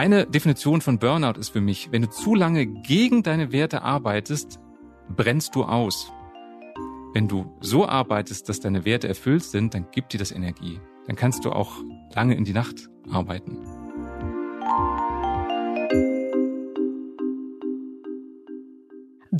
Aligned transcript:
Eine 0.00 0.24
Definition 0.24 0.80
von 0.80 0.98
Burnout 0.98 1.38
ist 1.38 1.50
für 1.50 1.60
mich, 1.60 1.92
wenn 1.92 2.00
du 2.00 2.08
zu 2.08 2.34
lange 2.34 2.64
gegen 2.64 3.22
deine 3.22 3.52
Werte 3.52 3.82
arbeitest, 3.82 4.58
brennst 5.14 5.54
du 5.54 5.64
aus. 5.64 6.10
Wenn 7.12 7.28
du 7.28 7.54
so 7.60 7.86
arbeitest, 7.86 8.48
dass 8.48 8.60
deine 8.60 8.86
Werte 8.86 9.08
erfüllt 9.08 9.42
sind, 9.42 9.74
dann 9.74 9.88
gibt 9.90 10.14
dir 10.14 10.18
das 10.18 10.32
Energie. 10.32 10.80
Dann 11.06 11.16
kannst 11.16 11.44
du 11.44 11.52
auch 11.52 11.72
lange 12.14 12.34
in 12.34 12.44
die 12.44 12.54
Nacht 12.54 12.88
arbeiten. 13.10 13.58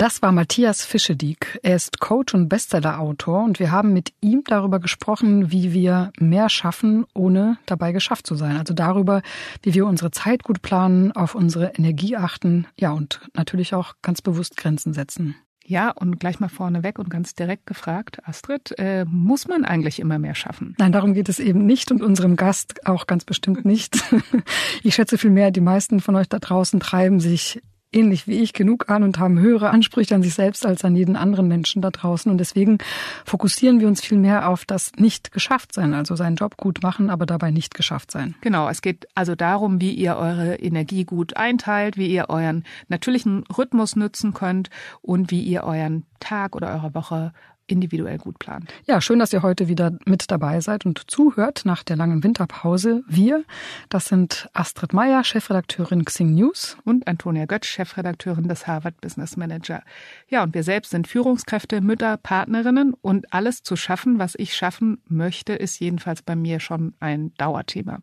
Das 0.01 0.23
war 0.23 0.33
Matthias 0.33 0.83
Fischediek. 0.83 1.61
Er 1.63 1.77
ist 1.77 2.01
Coach 2.01 2.33
und 2.33 2.49
Bestsellerautor 2.49 3.45
und 3.45 3.59
wir 3.59 3.71
haben 3.71 3.93
mit 3.93 4.15
ihm 4.23 4.43
darüber 4.47 4.81
gesprochen, 4.81 5.53
wie 5.53 5.75
wir 5.75 6.11
mehr 6.19 6.49
schaffen, 6.49 7.05
ohne 7.13 7.59
dabei 7.67 7.93
geschafft 7.93 8.27
zu 8.27 8.35
sein. 8.35 8.57
Also 8.57 8.73
darüber, 8.73 9.21
wie 9.63 9.75
wir 9.75 9.85
unsere 9.85 10.11
Zeit 10.11 10.43
gut 10.43 10.63
planen, 10.63 11.13
auf 11.13 11.35
unsere 11.35 11.75
Energie 11.75 12.17
achten, 12.17 12.67
ja 12.79 12.93
und 12.93 13.21
natürlich 13.35 13.75
auch 13.75 13.93
ganz 14.01 14.23
bewusst 14.23 14.57
Grenzen 14.57 14.95
setzen. 14.95 15.37
Ja, 15.67 15.91
und 15.91 16.19
gleich 16.19 16.41
mal 16.41 16.49
vorneweg 16.49 16.99
und 16.99 17.11
ganz 17.11 17.35
direkt 17.35 17.67
gefragt, 17.67 18.27
Astrid, 18.27 18.77
äh, 18.79 19.05
muss 19.05 19.49
man 19.49 19.67
eigentlich 19.67 20.01
immer 20.01 20.19
mehr 20.19 20.35
schaffen? 20.35 20.75
Nein, 20.79 20.93
darum 20.93 21.13
geht 21.13 21.29
es 21.29 21.39
eben 21.39 21.67
nicht 21.67 21.93
und 21.93 22.03
unserem 22.03 22.37
Gast 22.37 22.87
auch 22.87 23.07
ganz 23.07 23.27
bestimmt 23.27 23.67
nicht. 23.67 24.03
Ich 24.83 24.95
schätze 24.95 25.19
vielmehr, 25.19 25.51
die 25.51 25.61
meisten 25.61 26.01
von 26.01 26.17
euch 26.17 26.29
da 26.29 26.39
draußen 26.39 26.81
treiben 26.81 27.21
sich 27.21 27.61
ähnlich 27.93 28.27
wie 28.27 28.41
ich 28.41 28.53
genug 28.53 28.89
an 28.89 29.03
und 29.03 29.19
haben 29.19 29.39
höhere 29.39 29.71
Ansprüche 29.71 30.15
an 30.15 30.23
sich 30.23 30.35
selbst 30.35 30.65
als 30.65 30.85
an 30.85 30.95
jeden 30.95 31.17
anderen 31.17 31.49
Menschen 31.49 31.83
da 31.83 31.91
draußen. 31.91 32.31
Und 32.31 32.39
deswegen 32.39 32.79
fokussieren 33.25 33.81
wir 33.81 33.89
uns 33.89 34.01
viel 34.01 34.19
mehr 34.19 34.49
auf 34.49 34.65
das 34.65 34.93
nicht 34.97 35.33
geschafft 35.33 35.73
sein, 35.73 35.95
also 35.95 36.15
seinen 36.17 36.37
Job 36.37 36.57
gut 36.57 36.83
machen, 36.83 37.11
aber 37.11 37.27
dabei 37.27 37.51
nicht 37.51 37.75
geschafft 37.75 38.11
sein. 38.11 38.35
Genau, 38.41 38.69
es 38.69 38.83
geht 38.83 39.07
also 39.15 39.35
darum, 39.35 39.81
wie 39.81 39.93
ihr 39.93 40.17
eure 40.17 40.57
Energie 40.57 41.05
gut 41.05 41.37
einteilt, 41.37 41.97
wie 41.97 42.09
ihr 42.09 42.27
euren 42.29 42.65
natürlichen 42.89 43.45
Rhythmus 43.57 43.97
nutzen 43.97 44.35
könnt 44.35 44.71
und 45.03 45.31
wie 45.31 45.43
ihr 45.43 45.65
euren 45.65 46.05
Tag 46.21 46.55
oder 46.55 46.73
eure 46.73 46.95
Woche 46.95 47.33
individuell 47.71 48.19
gut 48.19 48.39
plant. 48.39 48.73
Ja, 48.87 49.01
schön, 49.01 49.19
dass 49.19 49.33
ihr 49.33 49.43
heute 49.43 49.69
wieder 49.69 49.93
mit 50.05 50.31
dabei 50.31 50.61
seid 50.61 50.87
und 50.87 51.11
zuhört 51.11 51.63
nach 51.65 51.83
der 51.83 51.97
langen 51.97 52.23
Winterpause. 52.23 53.03
Wir, 53.09 53.45
das 53.89 54.07
sind 54.07 54.49
Astrid 54.53 54.93
Meyer, 54.93 55.25
Chefredakteurin 55.25 56.05
Xing 56.05 56.35
News 56.35 56.77
und 56.85 57.07
Antonia 57.07 57.47
Götz, 57.47 57.67
Chefredakteurin 57.67 58.49
des 58.49 58.67
Harvard 58.67 59.01
Business 59.01 59.37
Manager. 59.37 59.83
Ja, 60.29 60.43
und 60.43 60.55
wir 60.55 60.63
selbst 60.63 60.91
sind 60.91 61.09
Führungskräfte, 61.09 61.81
Mütter, 61.81 62.17
Partnerinnen 62.17 62.95
und 62.95 63.33
alles 63.33 63.63
zu 63.63 63.77
schaffen, 63.77 64.19
was 64.19 64.35
ich 64.37 64.55
schaffen 64.55 65.03
möchte, 65.09 65.53
ist 65.53 65.79
jedenfalls 65.81 66.23
bei 66.23 66.37
mir 66.37 66.61
schon 66.61 66.95
ein 67.01 67.33
Dauerthema. 67.35 68.01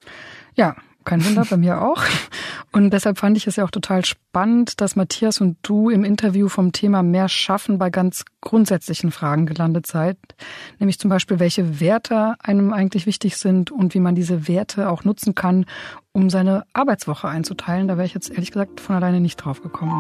Ja, 0.55 0.75
kein 1.07 1.25
Wunder, 1.25 1.45
bei 1.49 1.57
mir 1.57 1.81
auch. 1.81 2.03
Und 2.73 2.91
deshalb 2.91 3.17
fand 3.17 3.37
ich 3.37 3.47
es 3.47 3.55
ja 3.55 3.63
auch 3.63 3.71
total 3.71 4.03
spannend, 4.03 4.81
dass 4.81 4.97
Matthias 4.97 5.39
und 5.39 5.57
du 5.63 5.89
im 5.89 6.03
Interview 6.03 6.49
vom 6.49 6.73
Thema 6.73 7.01
mehr 7.01 7.29
Schaffen 7.29 7.77
bei 7.77 7.89
ganz 7.89 8.25
grundsätzlichen 8.41 9.11
Fragen 9.11 9.45
gelandet 9.45 9.87
seid. 9.87 10.17
Nämlich 10.79 10.99
zum 10.99 11.09
Beispiel, 11.09 11.39
welche 11.39 11.79
Werte 11.79 12.35
einem 12.39 12.73
eigentlich 12.73 13.05
wichtig 13.05 13.37
sind 13.37 13.71
und 13.71 13.93
wie 13.93 14.01
man 14.01 14.15
diese 14.15 14.49
Werte 14.49 14.89
auch 14.89 15.05
nutzen 15.05 15.33
kann, 15.33 15.65
um 16.11 16.29
seine 16.29 16.65
Arbeitswoche 16.73 17.29
einzuteilen. 17.29 17.87
Da 17.87 17.95
wäre 17.95 18.05
ich 18.05 18.13
jetzt 18.13 18.29
ehrlich 18.29 18.51
gesagt 18.51 18.81
von 18.81 18.97
alleine 18.97 19.21
nicht 19.21 19.37
drauf 19.37 19.61
gekommen. 19.61 19.93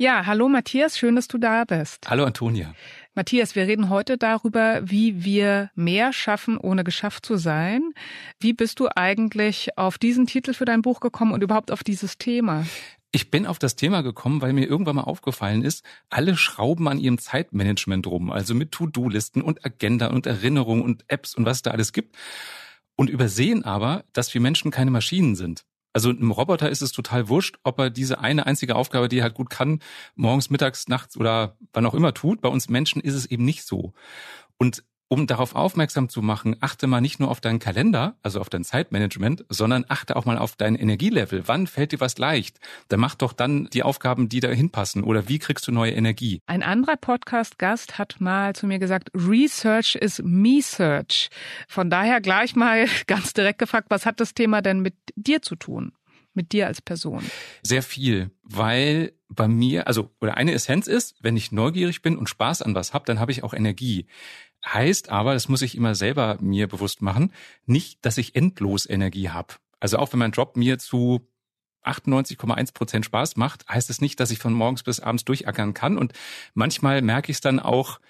Ja, 0.00 0.26
hallo 0.26 0.48
Matthias, 0.48 0.96
schön, 0.96 1.16
dass 1.16 1.26
du 1.26 1.38
da 1.38 1.64
bist. 1.64 2.08
Hallo 2.08 2.24
Antonia. 2.24 2.72
Matthias, 3.18 3.56
wir 3.56 3.66
reden 3.66 3.88
heute 3.88 4.16
darüber, 4.16 4.80
wie 4.84 5.24
wir 5.24 5.72
mehr 5.74 6.12
schaffen, 6.12 6.56
ohne 6.56 6.84
geschafft 6.84 7.26
zu 7.26 7.36
sein. 7.36 7.92
Wie 8.38 8.52
bist 8.52 8.78
du 8.78 8.86
eigentlich 8.94 9.76
auf 9.76 9.98
diesen 9.98 10.28
Titel 10.28 10.54
für 10.54 10.64
dein 10.64 10.82
Buch 10.82 11.00
gekommen 11.00 11.32
und 11.32 11.42
überhaupt 11.42 11.72
auf 11.72 11.82
dieses 11.82 12.16
Thema? 12.18 12.64
Ich 13.10 13.32
bin 13.32 13.44
auf 13.44 13.58
das 13.58 13.74
Thema 13.74 14.02
gekommen, 14.02 14.40
weil 14.40 14.52
mir 14.52 14.68
irgendwann 14.68 14.94
mal 14.94 15.02
aufgefallen 15.02 15.64
ist, 15.64 15.84
alle 16.10 16.36
schrauben 16.36 16.86
an 16.86 17.00
ihrem 17.00 17.18
Zeitmanagement 17.18 18.06
rum, 18.06 18.30
also 18.30 18.54
mit 18.54 18.70
To-Do-Listen 18.70 19.42
und 19.42 19.66
Agenda 19.66 20.06
und 20.10 20.26
Erinnerungen 20.26 20.84
und 20.84 21.02
Apps 21.08 21.34
und 21.34 21.44
was 21.44 21.62
da 21.62 21.72
alles 21.72 21.92
gibt. 21.92 22.16
Und 22.94 23.10
übersehen 23.10 23.64
aber, 23.64 24.04
dass 24.12 24.32
wir 24.32 24.40
Menschen 24.40 24.70
keine 24.70 24.92
Maschinen 24.92 25.34
sind. 25.34 25.64
Also 25.98 26.10
einem 26.10 26.30
Roboter 26.30 26.70
ist 26.70 26.80
es 26.80 26.92
total 26.92 27.28
wurscht, 27.28 27.58
ob 27.64 27.80
er 27.80 27.90
diese 27.90 28.20
eine 28.20 28.46
einzige 28.46 28.76
Aufgabe, 28.76 29.08
die 29.08 29.18
er 29.18 29.24
halt 29.24 29.34
gut 29.34 29.50
kann, 29.50 29.80
morgens, 30.14 30.48
mittags, 30.48 30.86
nachts 30.86 31.16
oder 31.16 31.56
wann 31.72 31.84
auch 31.86 31.94
immer 31.94 32.14
tut. 32.14 32.40
Bei 32.40 32.48
uns 32.48 32.68
Menschen 32.68 33.02
ist 33.02 33.14
es 33.14 33.26
eben 33.26 33.44
nicht 33.44 33.64
so. 33.64 33.94
Und 34.58 34.84
um 35.08 35.26
darauf 35.26 35.54
aufmerksam 35.54 36.08
zu 36.08 36.22
machen, 36.22 36.56
achte 36.60 36.86
mal 36.86 37.00
nicht 37.00 37.18
nur 37.18 37.30
auf 37.30 37.40
deinen 37.40 37.58
Kalender, 37.58 38.16
also 38.22 38.40
auf 38.40 38.50
dein 38.50 38.62
Zeitmanagement, 38.62 39.44
sondern 39.48 39.84
achte 39.88 40.16
auch 40.16 40.26
mal 40.26 40.38
auf 40.38 40.56
dein 40.56 40.74
Energielevel. 40.74 41.44
Wann 41.46 41.66
fällt 41.66 41.92
dir 41.92 42.00
was 42.00 42.18
leicht? 42.18 42.60
Dann 42.88 43.00
mach 43.00 43.14
doch 43.14 43.32
dann 43.32 43.68
die 43.72 43.82
Aufgaben, 43.82 44.28
die 44.28 44.40
da 44.40 44.48
hinpassen. 44.48 45.02
Oder 45.02 45.28
wie 45.28 45.38
kriegst 45.38 45.66
du 45.66 45.72
neue 45.72 45.92
Energie? 45.92 46.42
Ein 46.46 46.62
anderer 46.62 46.96
Podcast-Gast 46.96 47.98
hat 47.98 48.20
mal 48.20 48.54
zu 48.54 48.66
mir 48.66 48.78
gesagt, 48.78 49.10
Research 49.14 49.94
is 49.94 50.20
Me-Search. 50.22 51.30
Von 51.68 51.88
daher 51.88 52.20
gleich 52.20 52.54
mal 52.54 52.86
ganz 53.06 53.32
direkt 53.32 53.58
gefragt, 53.58 53.86
was 53.90 54.04
hat 54.04 54.20
das 54.20 54.34
Thema 54.34 54.60
denn 54.60 54.80
mit 54.80 54.94
dir 55.16 55.40
zu 55.40 55.56
tun? 55.56 55.92
Mit 56.34 56.52
dir 56.52 56.66
als 56.66 56.82
Person? 56.82 57.24
Sehr 57.62 57.82
viel, 57.82 58.30
weil 58.42 59.12
bei 59.28 59.48
mir, 59.48 59.86
also, 59.86 60.10
oder 60.20 60.36
eine 60.36 60.52
Essenz 60.52 60.86
ist, 60.86 61.16
wenn 61.20 61.36
ich 61.36 61.52
neugierig 61.52 62.02
bin 62.02 62.16
und 62.16 62.28
Spaß 62.28 62.62
an 62.62 62.74
was 62.74 62.94
habe, 62.94 63.04
dann 63.06 63.20
habe 63.20 63.32
ich 63.32 63.42
auch 63.42 63.54
Energie. 63.54 64.06
Heißt 64.64 65.08
aber, 65.08 65.34
das 65.34 65.48
muss 65.48 65.62
ich 65.62 65.76
immer 65.76 65.94
selber 65.94 66.36
mir 66.40 66.66
bewusst 66.66 67.00
machen, 67.02 67.32
nicht, 67.66 68.04
dass 68.04 68.18
ich 68.18 68.34
endlos 68.34 68.88
Energie 68.88 69.30
habe. 69.30 69.54
Also 69.80 69.98
auch 69.98 70.12
wenn 70.12 70.18
mein 70.18 70.32
Job 70.32 70.56
mir 70.56 70.78
zu 70.78 71.28
98,1 71.84 72.74
Prozent 72.74 73.04
Spaß 73.04 73.36
macht, 73.36 73.68
heißt 73.68 73.88
es 73.88 74.00
nicht, 74.00 74.18
dass 74.20 74.30
ich 74.30 74.38
von 74.38 74.52
morgens 74.52 74.82
bis 74.82 75.00
abends 75.00 75.24
durchackern 75.24 75.74
kann. 75.74 75.96
Und 75.96 76.12
manchmal 76.54 77.02
merke 77.02 77.30
ich 77.30 77.36
es 77.36 77.40
dann 77.40 77.60
auch, 77.60 78.00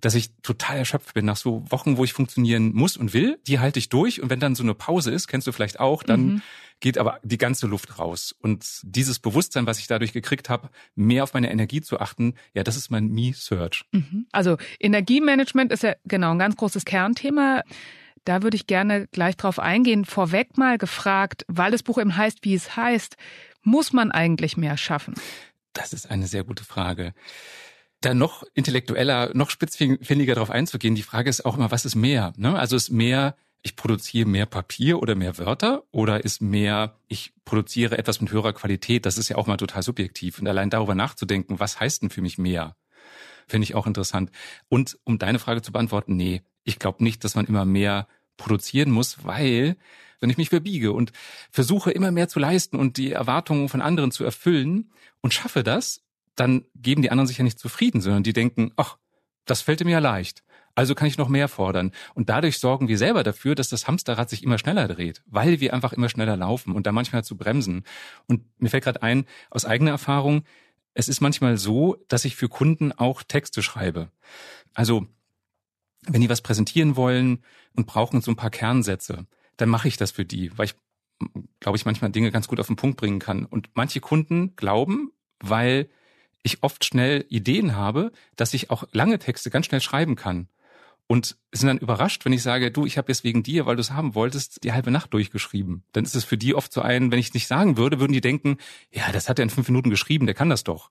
dass 0.00 0.14
ich 0.14 0.30
total 0.42 0.78
erschöpft 0.78 1.14
bin 1.14 1.24
nach 1.24 1.36
so 1.36 1.64
Wochen, 1.70 1.96
wo 1.96 2.04
ich 2.04 2.12
funktionieren 2.12 2.72
muss 2.74 2.96
und 2.96 3.12
will. 3.12 3.38
Die 3.46 3.58
halte 3.58 3.78
ich 3.78 3.88
durch. 3.88 4.22
Und 4.22 4.30
wenn 4.30 4.40
dann 4.40 4.54
so 4.54 4.62
eine 4.62 4.74
Pause 4.74 5.10
ist, 5.10 5.26
kennst 5.26 5.46
du 5.46 5.52
vielleicht 5.52 5.80
auch, 5.80 6.02
dann 6.02 6.26
mhm. 6.26 6.42
geht 6.80 6.98
aber 6.98 7.18
die 7.22 7.38
ganze 7.38 7.66
Luft 7.66 7.98
raus. 7.98 8.34
Und 8.40 8.80
dieses 8.82 9.18
Bewusstsein, 9.18 9.66
was 9.66 9.78
ich 9.78 9.88
dadurch 9.88 10.12
gekriegt 10.12 10.48
habe, 10.48 10.70
mehr 10.94 11.24
auf 11.24 11.34
meine 11.34 11.50
Energie 11.50 11.80
zu 11.80 12.00
achten, 12.00 12.34
ja, 12.54 12.62
das 12.62 12.76
ist 12.76 12.90
mein 12.90 13.08
Me-Search. 13.08 13.84
Mhm. 13.92 14.26
Also 14.30 14.56
Energiemanagement 14.78 15.72
ist 15.72 15.82
ja 15.82 15.94
genau 16.04 16.30
ein 16.30 16.38
ganz 16.38 16.56
großes 16.56 16.84
Kernthema. 16.84 17.62
Da 18.24 18.42
würde 18.42 18.56
ich 18.56 18.66
gerne 18.66 19.08
gleich 19.08 19.36
drauf 19.36 19.58
eingehen. 19.58 20.04
Vorweg 20.04 20.58
mal 20.58 20.78
gefragt, 20.78 21.44
weil 21.48 21.72
das 21.72 21.82
Buch 21.82 21.98
eben 21.98 22.16
heißt, 22.16 22.38
wie 22.42 22.54
es 22.54 22.76
heißt, 22.76 23.16
muss 23.62 23.92
man 23.92 24.12
eigentlich 24.12 24.56
mehr 24.56 24.76
schaffen? 24.76 25.14
Das 25.72 25.92
ist 25.92 26.10
eine 26.10 26.26
sehr 26.26 26.44
gute 26.44 26.64
Frage 26.64 27.14
da 28.00 28.14
noch 28.14 28.44
intellektueller, 28.54 29.30
noch 29.34 29.50
spitzfindiger 29.50 30.34
darauf 30.34 30.50
einzugehen. 30.50 30.94
Die 30.94 31.02
Frage 31.02 31.30
ist 31.30 31.44
auch 31.44 31.56
immer, 31.56 31.70
was 31.70 31.84
ist 31.84 31.96
mehr? 31.96 32.32
Ne? 32.36 32.58
Also 32.58 32.76
ist 32.76 32.90
mehr, 32.90 33.36
ich 33.62 33.74
produziere 33.74 34.28
mehr 34.28 34.46
Papier 34.46 35.02
oder 35.02 35.14
mehr 35.14 35.36
Wörter 35.38 35.82
oder 35.90 36.24
ist 36.24 36.40
mehr, 36.40 36.94
ich 37.08 37.32
produziere 37.44 37.98
etwas 37.98 38.20
mit 38.20 38.30
höherer 38.30 38.52
Qualität? 38.52 39.04
Das 39.04 39.18
ist 39.18 39.28
ja 39.28 39.36
auch 39.36 39.46
mal 39.46 39.56
total 39.56 39.82
subjektiv. 39.82 40.38
Und 40.38 40.46
allein 40.46 40.70
darüber 40.70 40.94
nachzudenken, 40.94 41.58
was 41.58 41.80
heißt 41.80 42.02
denn 42.02 42.10
für 42.10 42.22
mich 42.22 42.38
mehr? 42.38 42.76
Finde 43.48 43.64
ich 43.64 43.74
auch 43.74 43.86
interessant. 43.86 44.30
Und 44.68 44.98
um 45.04 45.18
deine 45.18 45.38
Frage 45.38 45.62
zu 45.62 45.72
beantworten, 45.72 46.16
nee, 46.16 46.42
ich 46.64 46.78
glaube 46.78 47.02
nicht, 47.02 47.24
dass 47.24 47.34
man 47.34 47.46
immer 47.46 47.64
mehr 47.64 48.06
produzieren 48.36 48.90
muss, 48.90 49.24
weil 49.24 49.76
wenn 50.20 50.30
ich 50.30 50.36
mich 50.36 50.50
verbiege 50.50 50.92
und 50.92 51.12
versuche 51.50 51.90
immer 51.90 52.10
mehr 52.10 52.28
zu 52.28 52.38
leisten 52.38 52.76
und 52.76 52.96
die 52.96 53.12
Erwartungen 53.12 53.68
von 53.68 53.80
anderen 53.80 54.10
zu 54.10 54.24
erfüllen 54.24 54.90
und 55.20 55.34
schaffe 55.34 55.62
das, 55.62 56.02
dann 56.40 56.64
geben 56.74 57.02
die 57.02 57.10
anderen 57.10 57.26
sich 57.26 57.38
ja 57.38 57.44
nicht 57.44 57.58
zufrieden, 57.58 58.00
sondern 58.00 58.22
die 58.22 58.32
denken, 58.32 58.72
ach, 58.76 58.98
das 59.44 59.62
fällt 59.62 59.84
mir 59.84 59.92
ja 59.92 59.98
leicht. 59.98 60.42
Also 60.74 60.94
kann 60.94 61.08
ich 61.08 61.18
noch 61.18 61.28
mehr 61.28 61.48
fordern. 61.48 61.90
Und 62.14 62.28
dadurch 62.28 62.58
sorgen 62.58 62.86
wir 62.86 62.98
selber 62.98 63.24
dafür, 63.24 63.56
dass 63.56 63.68
das 63.68 63.88
Hamsterrad 63.88 64.30
sich 64.30 64.44
immer 64.44 64.58
schneller 64.58 64.86
dreht, 64.86 65.22
weil 65.26 65.58
wir 65.58 65.74
einfach 65.74 65.92
immer 65.92 66.08
schneller 66.08 66.36
laufen 66.36 66.72
und 66.72 66.86
da 66.86 66.92
manchmal 66.92 67.24
zu 67.24 67.36
bremsen. 67.36 67.82
Und 68.26 68.44
mir 68.60 68.68
fällt 68.68 68.84
gerade 68.84 69.02
ein, 69.02 69.24
aus 69.50 69.64
eigener 69.64 69.90
Erfahrung, 69.90 70.44
es 70.94 71.08
ist 71.08 71.20
manchmal 71.20 71.56
so, 71.56 71.96
dass 72.08 72.24
ich 72.24 72.36
für 72.36 72.48
Kunden 72.48 72.92
auch 72.92 73.22
Texte 73.24 73.62
schreibe. 73.62 74.10
Also, 74.74 75.06
wenn 76.06 76.20
die 76.20 76.30
was 76.30 76.42
präsentieren 76.42 76.94
wollen 76.94 77.42
und 77.74 77.86
brauchen 77.86 78.20
so 78.20 78.30
ein 78.30 78.36
paar 78.36 78.50
Kernsätze, 78.50 79.26
dann 79.56 79.68
mache 79.68 79.88
ich 79.88 79.96
das 79.96 80.12
für 80.12 80.24
die, 80.24 80.56
weil 80.56 80.66
ich, 80.66 80.74
glaube 81.58 81.76
ich, 81.76 81.84
manchmal 81.86 82.12
Dinge 82.12 82.30
ganz 82.30 82.46
gut 82.46 82.60
auf 82.60 82.68
den 82.68 82.76
Punkt 82.76 82.98
bringen 82.98 83.18
kann. 83.18 83.44
Und 83.44 83.70
manche 83.74 84.00
Kunden 84.00 84.54
glauben, 84.54 85.10
weil 85.40 85.88
ich 86.48 86.62
oft 86.62 86.84
schnell 86.84 87.24
Ideen 87.28 87.76
habe, 87.76 88.10
dass 88.36 88.54
ich 88.54 88.70
auch 88.70 88.84
lange 88.92 89.18
Texte 89.18 89.50
ganz 89.50 89.66
schnell 89.66 89.80
schreiben 89.80 90.16
kann. 90.16 90.48
Und 91.06 91.38
sind 91.52 91.68
dann 91.68 91.78
überrascht, 91.78 92.26
wenn 92.26 92.34
ich 92.34 92.42
sage, 92.42 92.70
du, 92.70 92.84
ich 92.84 92.98
habe 92.98 93.10
jetzt 93.10 93.24
wegen 93.24 93.42
dir, 93.42 93.64
weil 93.64 93.76
du 93.76 93.80
es 93.80 93.92
haben 93.92 94.14
wolltest, 94.14 94.62
die 94.62 94.72
halbe 94.72 94.90
Nacht 94.90 95.14
durchgeschrieben. 95.14 95.82
Dann 95.92 96.04
ist 96.04 96.14
es 96.14 96.24
für 96.24 96.36
die 96.36 96.54
oft 96.54 96.70
so 96.70 96.82
ein, 96.82 97.10
wenn 97.10 97.18
ich 97.18 97.28
es 97.28 97.34
nicht 97.34 97.46
sagen 97.46 97.78
würde, 97.78 97.98
würden 97.98 98.12
die 98.12 98.20
denken, 98.20 98.58
ja, 98.90 99.10
das 99.10 99.28
hat 99.28 99.38
er 99.38 99.44
in 99.44 99.50
fünf 99.50 99.68
Minuten 99.68 99.88
geschrieben, 99.88 100.26
der 100.26 100.34
kann 100.34 100.50
das 100.50 100.64
doch. 100.64 100.90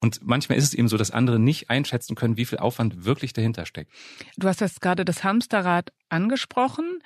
Und 0.00 0.24
manchmal 0.24 0.58
ist 0.58 0.64
es 0.64 0.74
eben 0.74 0.86
so, 0.86 0.96
dass 0.96 1.10
andere 1.10 1.40
nicht 1.40 1.70
einschätzen 1.70 2.14
können, 2.14 2.36
wie 2.36 2.44
viel 2.44 2.58
Aufwand 2.58 3.04
wirklich 3.04 3.32
dahinter 3.32 3.66
steckt. 3.66 3.90
Du 4.36 4.46
hast 4.46 4.60
jetzt 4.60 4.80
gerade 4.80 5.04
das 5.04 5.24
Hamsterrad 5.24 5.92
angesprochen. 6.08 7.00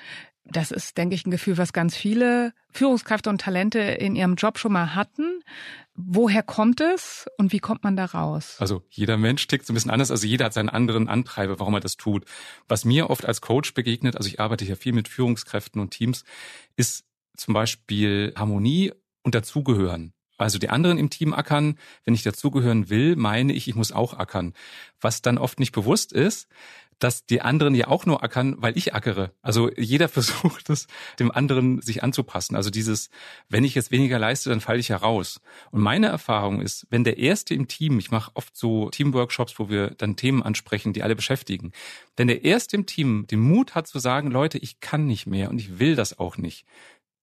Das 0.45 0.71
ist, 0.73 0.99
denke 0.99 1.15
ich, 1.15 1.25
ein 1.25 1.31
Gefühl, 1.31 1.57
was 1.57 1.73
ganz 1.73 1.97
viele 1.97 2.53
Führungskräfte 2.73 3.31
und 3.31 3.41
Talente 3.41 3.79
in 3.79 4.17
ihrem 4.17 4.35
Job 4.35 4.59
schon 4.59 4.73
mal 4.73 4.95
hatten. 4.95 5.41
Woher 5.95 6.43
kommt 6.43 6.81
es 6.81 7.27
und 7.39 7.53
wie 7.53 7.61
kommt 7.61 7.85
man 7.85 7.97
da 7.97 8.07
raus? 8.07 8.57
Also 8.59 8.83
jeder 8.91 9.17
Mensch 9.17 9.47
tickt 9.47 9.67
so 9.67 9.73
ein 9.73 9.75
bisschen 9.75 9.91
anders. 9.91 10.11
Also 10.11 10.27
jeder 10.27 10.47
hat 10.47 10.55
seinen 10.55 10.69
anderen 10.69 11.09
Antreiber, 11.09 11.61
warum 11.61 11.75
er 11.75 11.81
das 11.81 11.97
tut. 11.97 12.25
Was 12.67 12.85
mir 12.85 13.11
oft 13.11 13.25
als 13.25 13.41
Coach 13.41 13.75
begegnet, 13.75 14.17
also 14.17 14.29
ich 14.29 14.41
arbeite 14.41 14.65
ja 14.65 14.75
viel 14.75 14.93
mit 14.93 15.09
Führungskräften 15.09 15.81
und 15.81 15.91
Teams, 15.91 16.25
ist 16.77 17.05
zum 17.37 17.55
Beispiel 17.55 18.33
Harmonie 18.37 18.93
und 19.23 19.35
Dazugehören. 19.35 20.13
Also 20.39 20.59
die 20.59 20.71
anderen 20.71 20.99
im 20.99 21.11
Team 21.11 21.33
ackern. 21.35 21.79
Wenn 22.05 22.15
ich 22.15 22.23
dazugehören 22.23 22.91
will, 22.91 23.17
meine 23.17 23.53
ich, 23.53 23.69
ich 23.69 23.75
muss 23.75 23.93
auch 23.93 24.15
ackern. 24.15 24.55
Was 25.01 25.23
dann 25.23 25.39
oft 25.39 25.61
nicht 25.61 25.73
bewusst 25.73 26.13
ist, 26.13 26.49
dass 26.99 27.27
die 27.27 27.41
anderen 27.41 27.75
ja 27.75 27.89
auch 27.89 28.07
nur 28.07 28.23
ackern, 28.23 28.57
weil 28.59 28.77
ich 28.77 28.95
ackere. 28.95 29.33
Also 29.43 29.71
jeder 29.77 30.09
versucht 30.11 30.71
es, 30.71 30.87
dem 31.19 31.31
anderen 31.31 31.81
sich 31.83 32.03
anzupassen. 32.03 32.57
Also 32.57 32.71
dieses, 32.71 33.11
wenn 33.49 33.65
ich 33.65 33.75
jetzt 33.75 33.91
weniger 33.91 34.19
leiste, 34.19 34.51
dann 34.51 34.61
falle 34.61 34.79
ich 34.79 34.89
ja 34.89 34.97
raus. 34.97 35.41
Und 35.71 35.81
meine 35.81 36.07
Erfahrung 36.07 36.61
ist, 36.61 36.87
wenn 36.91 37.05
der 37.05 37.19
Erste 37.19 37.55
im 37.55 37.69
Team, 37.69 37.99
ich 37.99 38.11
mache 38.11 38.31
oft 38.35 38.57
so 38.57 38.91
Teamworkshops, 38.91 39.59
wo 39.59 39.69
wir 39.69 39.91
dann 39.91 40.17
Themen 40.17 40.43
ansprechen, 40.43 40.93
die 40.93 41.03
alle 41.03 41.17
beschäftigen, 41.17 41.73
wenn 42.17 42.29
der 42.29 42.45
Erste 42.45 42.77
im 42.77 42.87
Team 42.87 43.27
den 43.27 43.41
Mut 43.41 43.75
hat 43.75 43.87
zu 43.87 43.99
sagen, 43.99 44.31
Leute, 44.31 44.59
ich 44.59 44.81
kann 44.81 45.07
nicht 45.07 45.27
mehr 45.27 45.51
und 45.51 45.59
ich 45.59 45.79
will 45.79 45.97
das 45.97 46.19
auch 46.19 46.37
nicht, 46.37 46.67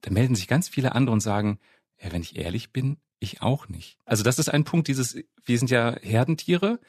dann 0.02 0.14
melden 0.14 0.36
sich 0.36 0.48
ganz 0.48 0.70
viele 0.70 0.94
andere 0.94 1.14
und 1.14 1.22
sagen, 1.22 1.60
ja, 2.02 2.12
wenn 2.12 2.22
ich 2.22 2.38
ehrlich 2.38 2.72
bin, 2.72 2.98
ich 3.20 3.42
auch 3.42 3.68
nicht. 3.68 3.98
Also 4.06 4.24
das 4.24 4.40
ist 4.40 4.50
ein 4.50 4.64
Punkt 4.64 4.88
dieses, 4.88 5.18
wir 5.46 5.58
sind 5.60 5.70
ja 5.70 5.96
Herdentiere, 6.02 6.80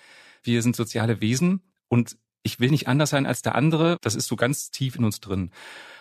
wir 0.42 0.62
sind 0.62 0.76
soziale 0.76 1.20
Wesen 1.20 1.62
und 1.88 2.16
ich 2.42 2.60
will 2.60 2.70
nicht 2.70 2.88
anders 2.88 3.10
sein 3.10 3.26
als 3.26 3.42
der 3.42 3.54
andere, 3.54 3.96
das 4.00 4.14
ist 4.14 4.26
so 4.26 4.36
ganz 4.36 4.70
tief 4.70 4.96
in 4.96 5.04
uns 5.04 5.20
drin. 5.20 5.50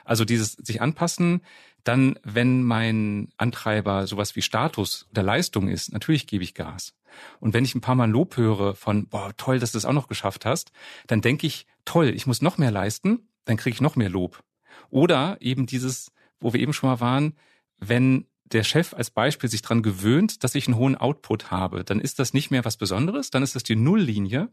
Also 0.05 0.25
dieses 0.25 0.53
sich 0.53 0.81
anpassen, 0.81 1.41
dann, 1.83 2.19
wenn 2.23 2.63
mein 2.63 3.29
Antreiber 3.37 4.07
sowas 4.07 4.35
wie 4.35 4.41
Status 4.41 5.07
oder 5.11 5.23
Leistung 5.23 5.67
ist, 5.67 5.91
natürlich 5.91 6.27
gebe 6.27 6.43
ich 6.43 6.53
Gas. 6.53 6.93
Und 7.39 7.53
wenn 7.53 7.65
ich 7.65 7.75
ein 7.75 7.81
paar 7.81 7.95
Mal 7.95 8.09
Lob 8.09 8.37
höre 8.37 8.75
von, 8.75 9.07
boah, 9.07 9.33
toll, 9.37 9.59
dass 9.59 9.71
du 9.71 9.77
es 9.77 9.83
das 9.83 9.89
auch 9.89 9.93
noch 9.93 10.07
geschafft 10.07 10.45
hast, 10.45 10.71
dann 11.07 11.21
denke 11.21 11.47
ich, 11.47 11.65
toll, 11.85 12.09
ich 12.09 12.27
muss 12.27 12.41
noch 12.41 12.57
mehr 12.57 12.71
leisten, 12.71 13.27
dann 13.45 13.57
kriege 13.57 13.73
ich 13.73 13.81
noch 13.81 13.95
mehr 13.95 14.09
Lob. 14.09 14.43
Oder 14.89 15.37
eben 15.41 15.65
dieses, 15.65 16.11
wo 16.39 16.53
wir 16.53 16.59
eben 16.59 16.73
schon 16.73 16.89
mal 16.89 16.99
waren, 16.99 17.35
wenn 17.79 18.25
der 18.51 18.63
Chef 18.63 18.93
als 18.93 19.09
Beispiel 19.11 19.49
sich 19.49 19.61
dran 19.61 19.83
gewöhnt, 19.83 20.43
dass 20.43 20.55
ich 20.55 20.67
einen 20.67 20.77
hohen 20.77 20.95
Output 20.95 21.51
habe, 21.51 21.83
dann 21.83 21.99
ist 21.99 22.19
das 22.19 22.33
nicht 22.33 22.51
mehr 22.51 22.65
was 22.65 22.77
Besonderes, 22.77 23.29
dann 23.29 23.43
ist 23.43 23.55
das 23.55 23.63
die 23.63 23.75
Nulllinie 23.75 24.49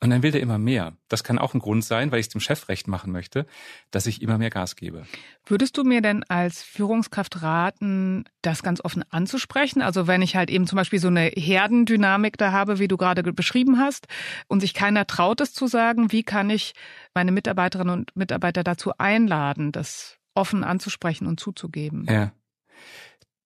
und 0.00 0.10
dann 0.10 0.22
will 0.22 0.30
der 0.30 0.40
immer 0.40 0.58
mehr. 0.58 0.96
Das 1.08 1.24
kann 1.24 1.38
auch 1.38 1.54
ein 1.54 1.60
Grund 1.60 1.84
sein, 1.84 2.10
weil 2.10 2.20
ich 2.20 2.26
es 2.26 2.32
dem 2.32 2.40
Chef 2.40 2.68
recht 2.68 2.88
machen 2.88 3.12
möchte, 3.12 3.46
dass 3.90 4.06
ich 4.06 4.20
immer 4.20 4.38
mehr 4.38 4.50
Gas 4.50 4.76
gebe. 4.76 5.06
Würdest 5.46 5.76
du 5.78 5.84
mir 5.84 6.02
denn 6.02 6.24
als 6.24 6.62
Führungskraft 6.62 7.42
raten, 7.42 8.24
das 8.42 8.62
ganz 8.62 8.80
offen 8.84 9.04
anzusprechen? 9.10 9.80
Also 9.80 10.06
wenn 10.06 10.22
ich 10.22 10.36
halt 10.36 10.50
eben 10.50 10.66
zum 10.66 10.76
Beispiel 10.76 10.98
so 10.98 11.08
eine 11.08 11.26
Herdendynamik 11.26 12.36
da 12.36 12.52
habe, 12.52 12.78
wie 12.78 12.88
du 12.88 12.96
gerade 12.96 13.22
beschrieben 13.22 13.78
hast, 13.78 14.06
und 14.48 14.60
sich 14.60 14.74
keiner 14.74 15.06
traut 15.06 15.40
es 15.40 15.52
zu 15.52 15.66
sagen, 15.66 16.12
wie 16.12 16.22
kann 16.22 16.50
ich 16.50 16.74
meine 17.14 17.32
Mitarbeiterinnen 17.32 17.92
und 17.92 18.16
Mitarbeiter 18.16 18.64
dazu 18.64 18.92
einladen, 18.98 19.72
das 19.72 20.18
offen 20.34 20.64
anzusprechen 20.64 21.26
und 21.26 21.40
zuzugeben? 21.40 22.06
Ja. 22.08 22.32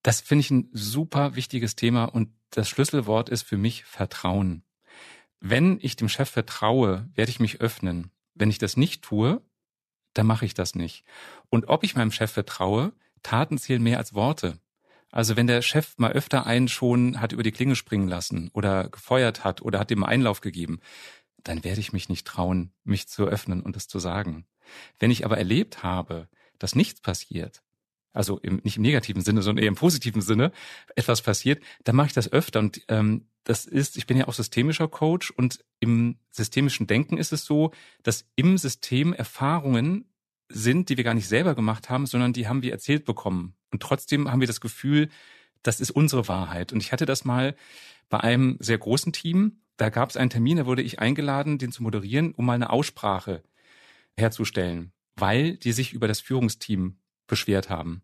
Das 0.03 0.21
finde 0.21 0.41
ich 0.41 0.51
ein 0.51 0.71
super 0.73 1.35
wichtiges 1.35 1.77
Thema 1.77 2.05
und 2.05 2.31
das 2.51 2.69
Schlüsselwort 2.69 3.29
ist 3.29 3.43
für 3.43 3.59
mich 3.59 3.85
Vertrauen. 3.85 4.65
Wenn 5.41 5.79
ich 5.81 5.97
dem 5.97 6.09
Chef 6.09 6.31
vertraue, 6.31 7.09
werde 7.15 7.31
ich 7.31 7.41
mich 7.41 7.61
öffnen. 7.61 8.11
Wenn 8.35 8.51
ich 8.51 8.59
das 8.59 8.77
nicht 8.77 9.03
tue, 9.03 9.43
dann 10.15 10.27
mache 10.27 10.45
ich 10.45 10.55
das 10.55 10.75
nicht. 10.75 11.05
Und 11.49 11.69
ob 11.69 11.85
ich 11.85 11.97
meinem 11.97 12.13
Chef 12.13 12.31
vertraue, 12.31 12.93
Taten 13.23 13.59
zählen 13.59 13.83
mehr 13.83 13.99
als 13.99 14.15
Worte. 14.15 14.59
Also 15.11 15.37
wenn 15.37 15.47
der 15.47 15.63
Chef 15.63 15.95
mal 15.99 16.13
öfter 16.13 16.47
einen 16.47 16.69
schon 16.69 17.21
hat 17.21 17.33
über 17.33 17.43
die 17.43 17.53
Klinge 17.53 17.77
springen 17.77 18.09
lassen 18.09 18.51
oder 18.53 18.89
gefeuert 18.89 19.45
hat 19.45 19.61
oder 19.61 19.79
hat 19.81 19.91
dem 19.91 20.05
Einlauf 20.05 20.41
gegeben, 20.41 20.81
dann 21.43 21.65
werde 21.65 21.81
ich 21.81 21.93
mich 21.93 22.09
nicht 22.09 22.27
trauen, 22.27 22.73
mich 22.85 23.09
zu 23.09 23.25
öffnen 23.25 23.63
und 23.63 23.77
es 23.77 23.89
zu 23.89 23.99
sagen. 23.99 24.47
Wenn 24.99 25.11
ich 25.11 25.25
aber 25.25 25.39
erlebt 25.39 25.83
habe, 25.83 26.29
dass 26.59 26.75
nichts 26.75 27.01
passiert, 27.01 27.63
also 28.13 28.39
im, 28.39 28.61
nicht 28.65 28.77
im 28.77 28.83
negativen 28.83 29.23
Sinne, 29.23 29.43
sondern 29.43 29.63
eher 29.63 29.69
im 29.69 29.77
positiven 29.77 30.23
Sinne, 30.23 30.53
etwas 30.97 31.23
passiert, 31.23 31.63
dann 31.85 31.97
mache 31.97 32.09
ich 32.09 32.13
das 32.13 32.33
öfter. 32.33 32.61
Und 32.61 32.83
ähm, 32.89 33.27
das 33.45 33.67
ist, 33.67 33.97
ich 33.97 34.07
bin 34.07 34.17
ja 34.17 34.29
auch 34.29 34.35
systemischer 34.35 34.89
Coach 34.89 35.31
und 35.31 35.65
im 35.79 36.19
systemischen 36.31 36.87
Denken 36.87 37.19
ist 37.19 37.33
es 37.33 37.45
so, 37.45 37.73
dass 38.03 38.27
im 38.37 38.59
System 38.59 39.13
Erfahrungen 39.13 40.07
sind, 40.49 40.89
die 40.89 40.97
wir 40.97 41.05
gar 41.05 41.15
nicht 41.15 41.29
selber 41.29 41.55
gemacht 41.55 41.89
haben, 41.89 42.07
sondern 42.07 42.33
die 42.33 42.49
haben 42.49 42.63
wir 42.63 42.73
erzählt 42.73 43.05
bekommen. 43.05 43.55
Und 43.71 43.83
trotzdem 43.83 44.31
haben 44.31 44.41
wir 44.41 44.49
das 44.49 44.61
Gefühl, 44.61 45.09
das 45.63 45.81
ist 45.81 45.91
unsere 45.91 46.27
Wahrheit. 46.29 46.73
Und 46.73 46.83
ich 46.83 46.93
hatte 46.93 47.07
das 47.07 47.25
mal 47.25 47.55
bei 48.09 48.21
einem 48.21 48.57
sehr 48.61 48.79
großen 48.79 49.13
Team. 49.13 49.61
Da 49.77 49.89
gab 49.89 50.11
es 50.11 50.17
einen 50.17 50.31
Termin, 50.31 50.57
da 50.57 50.67
wurde 50.67 50.83
ich 50.83 50.99
eingeladen, 50.99 51.59
den 51.59 51.73
zu 51.73 51.83
moderieren, 51.83 52.33
um 52.35 52.47
mal 52.47 52.55
eine 52.55 52.71
Aussprache 52.71 53.43
herzustellen, 54.17 54.93
weil 55.17 55.57
die 55.57 55.73
sich 55.73 55.93
über 55.93 56.09
das 56.09 56.21
Führungsteam 56.21 56.97
beschwert 57.31 57.71
haben. 57.71 58.03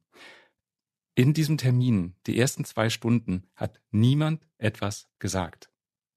In 1.15 1.35
diesem 1.35 1.59
Termin, 1.59 2.15
die 2.27 2.39
ersten 2.39 2.65
zwei 2.65 2.91
Stunden, 2.91 3.45
hat 3.55 3.81
niemand 3.91 4.47
etwas 4.59 5.09
gesagt. 5.19 5.71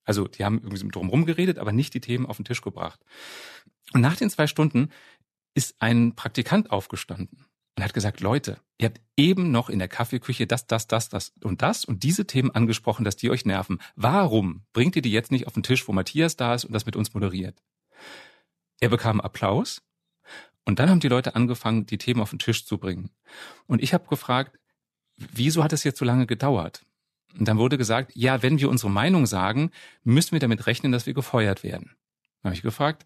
Also 0.03 0.27
die 0.27 0.43
haben 0.43 0.59
irgendwie 0.59 0.87
drumherum 0.87 1.25
geredet, 1.25 1.59
aber 1.59 1.71
nicht 1.71 1.93
die 1.93 2.01
Themen 2.01 2.25
auf 2.25 2.37
den 2.37 2.45
Tisch 2.45 2.61
gebracht. 2.61 2.99
Und 3.93 4.01
nach 4.01 4.15
den 4.15 4.29
zwei 4.29 4.47
Stunden 4.47 4.89
ist 5.53 5.75
ein 5.79 6.15
Praktikant 6.15 6.71
aufgestanden 6.71 7.45
und 7.75 7.83
hat 7.83 7.93
gesagt, 7.93 8.19
Leute, 8.19 8.59
ihr 8.77 8.87
habt 8.87 8.99
eben 9.15 9.51
noch 9.51 9.69
in 9.69 9.79
der 9.79 9.87
Kaffeeküche 9.87 10.47
das, 10.47 10.67
das, 10.67 10.87
das, 10.87 11.09
das 11.09 11.31
und 11.43 11.61
das 11.61 11.85
und 11.85 12.03
diese 12.03 12.25
Themen 12.25 12.51
angesprochen, 12.51 13.05
dass 13.05 13.15
die 13.15 13.29
euch 13.29 13.45
nerven. 13.45 13.79
Warum 13.95 14.65
bringt 14.73 14.95
ihr 14.95 15.01
die 15.01 15.11
jetzt 15.11 15.31
nicht 15.31 15.47
auf 15.47 15.53
den 15.53 15.63
Tisch, 15.63 15.87
wo 15.87 15.93
Matthias 15.93 16.35
da 16.35 16.53
ist 16.55 16.65
und 16.65 16.73
das 16.73 16.85
mit 16.85 16.95
uns 16.95 17.13
moderiert? 17.13 17.61
Er 18.81 18.89
bekam 18.89 19.21
Applaus 19.21 19.81
und 20.65 20.79
dann 20.79 20.89
haben 20.89 20.99
die 20.99 21.07
Leute 21.07 21.35
angefangen, 21.35 21.85
die 21.85 21.97
Themen 21.97 22.21
auf 22.21 22.29
den 22.29 22.39
Tisch 22.39 22.65
zu 22.65 22.77
bringen. 22.77 23.11
Und 23.67 23.81
ich 23.81 23.93
habe 23.93 24.07
gefragt, 24.07 24.59
wieso 25.15 25.63
hat 25.63 25.73
es 25.73 25.83
jetzt 25.83 25.99
so 25.99 26.05
lange 26.05 26.27
gedauert? 26.27 26.85
Und 27.37 27.47
dann 27.47 27.57
wurde 27.57 27.77
gesagt, 27.77 28.11
ja, 28.15 28.41
wenn 28.41 28.59
wir 28.59 28.69
unsere 28.69 28.89
Meinung 28.89 29.25
sagen, 29.25 29.71
müssen 30.03 30.31
wir 30.31 30.39
damit 30.39 30.65
rechnen, 30.67 30.91
dass 30.91 31.05
wir 31.05 31.13
gefeuert 31.13 31.63
werden. 31.63 31.95
Dann 32.41 32.49
habe 32.49 32.55
ich 32.55 32.61
gefragt, 32.61 33.05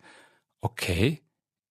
okay, 0.61 1.21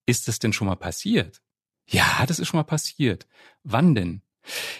ist 0.07 0.29
das 0.29 0.39
denn 0.39 0.53
schon 0.53 0.67
mal 0.67 0.77
passiert? 0.77 1.41
Ja, 1.87 2.25
das 2.27 2.39
ist 2.39 2.49
schon 2.49 2.59
mal 2.59 2.65
passiert. 2.65 3.27
Wann 3.63 3.95
denn? 3.95 4.23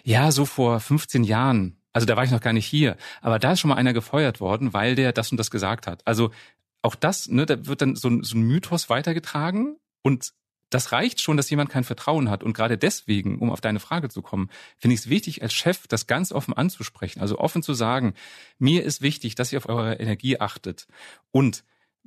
Ja, 0.05 0.33
so 0.33 0.45
vor 0.45 0.81
15 0.81 1.25
Jahren. 1.25 1.79
Also 1.93 2.07
da 2.07 2.17
war 2.17 2.25
ich 2.25 2.31
noch 2.31 2.41
gar 2.41 2.53
nicht 2.53 2.67
hier. 2.67 2.97
Aber 3.21 3.39
da 3.39 3.53
ist 3.53 3.61
schon 3.61 3.69
mal 3.69 3.77
einer 3.77 3.93
gefeuert 3.93 4.41
worden, 4.41 4.73
weil 4.73 4.95
der 4.95 5.13
das 5.13 5.31
und 5.31 5.39
das 5.39 5.51
gesagt 5.51 5.87
hat. 5.87 6.07
Also 6.07 6.31
auch 6.83 6.95
das, 6.95 7.29
ne, 7.29 7.47
da 7.47 7.67
wird 7.67 7.83
dann 7.83 7.97
so 7.97 8.09
ein, 8.09 8.23
so 8.23 8.37
ein 8.37 8.43
Mythos 8.43 8.91
weitergetragen 8.91 9.77
und 10.03 10.33
das 10.75 10.93
reicht 10.93 11.21
schon, 11.21 11.37
dass 11.37 11.51
jemand 11.51 11.71
kein 11.71 11.85
Vertrauen 11.85 12.31
hat. 12.31 12.43
Und 12.43 12.55
gerade 12.55 12.79
deswegen, 12.79 13.39
um 13.39 13.51
auf 13.51 13.61
deine 13.61 13.81
Frage 13.81 14.09
zu 14.09 14.23
kommen, 14.23 14.51
finde 14.79 14.95
ich 14.95 15.01
es 15.01 15.09
wichtig, 15.09 15.43
als 15.43 15.53
Chef 15.53 15.87
das 15.87 16.07
ganz 16.07 16.33
offen 16.33 16.55
anzusprechen. 16.55 17.21
Also 17.21 17.39
offen 17.39 17.63
zu 17.63 17.75
sagen, 17.75 18.15
mir 18.59 18.85
ist 18.85 19.03
wichtig, 19.03 19.35
dass 19.35 19.53
ihr 19.53 19.59
auf 19.59 19.69
eure 19.69 19.95
Energie 19.95 20.41
achtet. 20.41 20.87
Und 21.31 21.65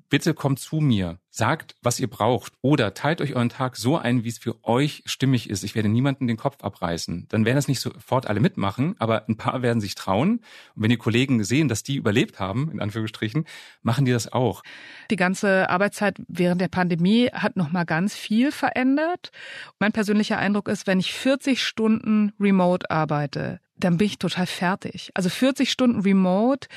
bitte 0.09 0.33
kommt 0.33 0.59
zu 0.59 0.77
mir, 0.77 1.19
sagt, 1.29 1.75
was 1.81 1.99
ihr 1.99 2.09
braucht 2.09 2.53
oder 2.61 2.93
teilt 2.93 3.21
euch 3.21 3.35
euren 3.35 3.49
Tag 3.49 3.75
so 3.75 3.97
ein, 3.97 4.23
wie 4.23 4.29
es 4.29 4.37
für 4.37 4.63
euch 4.63 5.03
stimmig 5.05 5.49
ist. 5.49 5.63
Ich 5.63 5.75
werde 5.75 5.89
niemanden 5.89 6.27
den 6.27 6.37
Kopf 6.37 6.63
abreißen. 6.63 7.27
Dann 7.29 7.45
werden 7.45 7.57
das 7.57 7.67
nicht 7.67 7.79
sofort 7.79 8.27
alle 8.27 8.39
mitmachen, 8.39 8.95
aber 8.99 9.27
ein 9.27 9.37
paar 9.37 9.61
werden 9.61 9.81
sich 9.81 9.95
trauen. 9.95 10.39
Und 10.75 10.83
wenn 10.83 10.89
die 10.89 10.97
Kollegen 10.97 11.43
sehen, 11.43 11.67
dass 11.67 11.83
die 11.83 11.95
überlebt 11.95 12.39
haben, 12.39 12.71
in 12.71 12.79
Anführungsstrichen, 12.79 13.45
machen 13.81 14.05
die 14.05 14.11
das 14.11 14.31
auch. 14.31 14.63
Die 15.11 15.15
ganze 15.15 15.69
Arbeitszeit 15.69 16.21
während 16.27 16.61
der 16.61 16.69
Pandemie 16.69 17.29
hat 17.33 17.57
noch 17.57 17.71
mal 17.71 17.85
ganz 17.85 18.15
viel 18.15 18.51
verändert. 18.51 19.31
Mein 19.79 19.91
persönlicher 19.91 20.37
Eindruck 20.37 20.67
ist, 20.67 20.87
wenn 20.87 20.99
ich 20.99 21.13
40 21.13 21.61
Stunden 21.61 22.31
remote 22.39 22.89
arbeite, 22.89 23.59
dann 23.77 23.97
bin 23.97 24.07
ich 24.07 24.19
total 24.19 24.45
fertig. 24.45 25.11
Also 25.13 25.29
40 25.29 25.69
Stunden 25.69 26.01
remote 26.01 26.67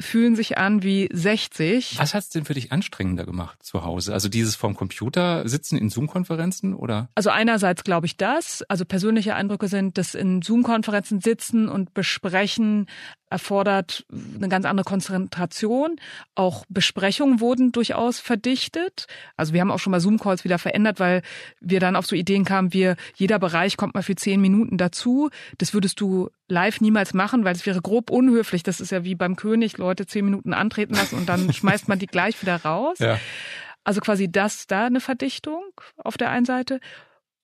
fühlen 0.00 0.36
sich 0.36 0.58
an 0.58 0.82
wie 0.82 1.08
60. 1.12 1.98
Was 1.98 2.14
hat's 2.14 2.30
denn 2.30 2.44
für 2.44 2.54
dich 2.54 2.72
anstrengender 2.72 3.24
gemacht 3.24 3.62
zu 3.62 3.84
Hause? 3.84 4.12
Also 4.12 4.28
dieses 4.28 4.56
vorm 4.56 4.74
Computer 4.74 5.48
sitzen 5.48 5.76
in 5.78 5.90
Zoom-Konferenzen 5.90 6.74
oder? 6.74 7.08
Also 7.14 7.30
einerseits 7.30 7.84
glaube 7.84 8.06
ich 8.06 8.16
das. 8.16 8.62
Also 8.68 8.84
persönliche 8.84 9.34
Eindrücke 9.34 9.68
sind, 9.68 9.98
dass 9.98 10.14
in 10.14 10.42
Zoom-Konferenzen 10.42 11.20
sitzen 11.20 11.68
und 11.68 11.94
besprechen 11.94 12.86
erfordert 13.30 14.04
eine 14.10 14.48
ganz 14.48 14.66
andere 14.66 14.84
Konzentration. 14.84 15.96
Auch 16.34 16.64
Besprechungen 16.68 17.40
wurden 17.40 17.70
durchaus 17.72 18.18
verdichtet. 18.18 19.06
Also 19.36 19.54
wir 19.54 19.60
haben 19.60 19.70
auch 19.70 19.78
schon 19.78 19.92
mal 19.92 20.00
Zoom-Calls 20.00 20.44
wieder 20.44 20.58
verändert, 20.58 20.98
weil 20.98 21.22
wir 21.60 21.80
dann 21.80 21.96
auf 21.96 22.06
so 22.06 22.16
Ideen 22.16 22.44
kamen, 22.44 22.72
wir, 22.72 22.96
jeder 23.14 23.38
Bereich 23.38 23.76
kommt 23.76 23.94
mal 23.94 24.02
für 24.02 24.16
zehn 24.16 24.40
Minuten 24.40 24.76
dazu. 24.76 25.30
Das 25.58 25.72
würdest 25.72 26.00
du 26.00 26.28
live 26.50 26.80
niemals 26.80 27.14
machen, 27.14 27.44
weil 27.44 27.54
es 27.54 27.64
wäre 27.64 27.80
grob 27.80 28.10
unhöflich. 28.10 28.62
Das 28.62 28.80
ist 28.80 28.90
ja 28.90 29.04
wie 29.04 29.14
beim 29.14 29.36
König, 29.36 29.78
Leute 29.78 30.06
zehn 30.06 30.24
Minuten 30.24 30.52
antreten 30.52 30.94
lassen 30.94 31.16
und 31.16 31.28
dann 31.28 31.52
schmeißt 31.52 31.88
man 31.88 31.98
die 31.98 32.06
gleich 32.06 32.40
wieder 32.42 32.56
raus. 32.56 32.98
Ja. 32.98 33.18
Also 33.84 34.00
quasi 34.00 34.30
das 34.30 34.66
da 34.66 34.86
eine 34.86 35.00
Verdichtung 35.00 35.62
auf 35.96 36.18
der 36.18 36.30
einen 36.30 36.44
Seite 36.44 36.80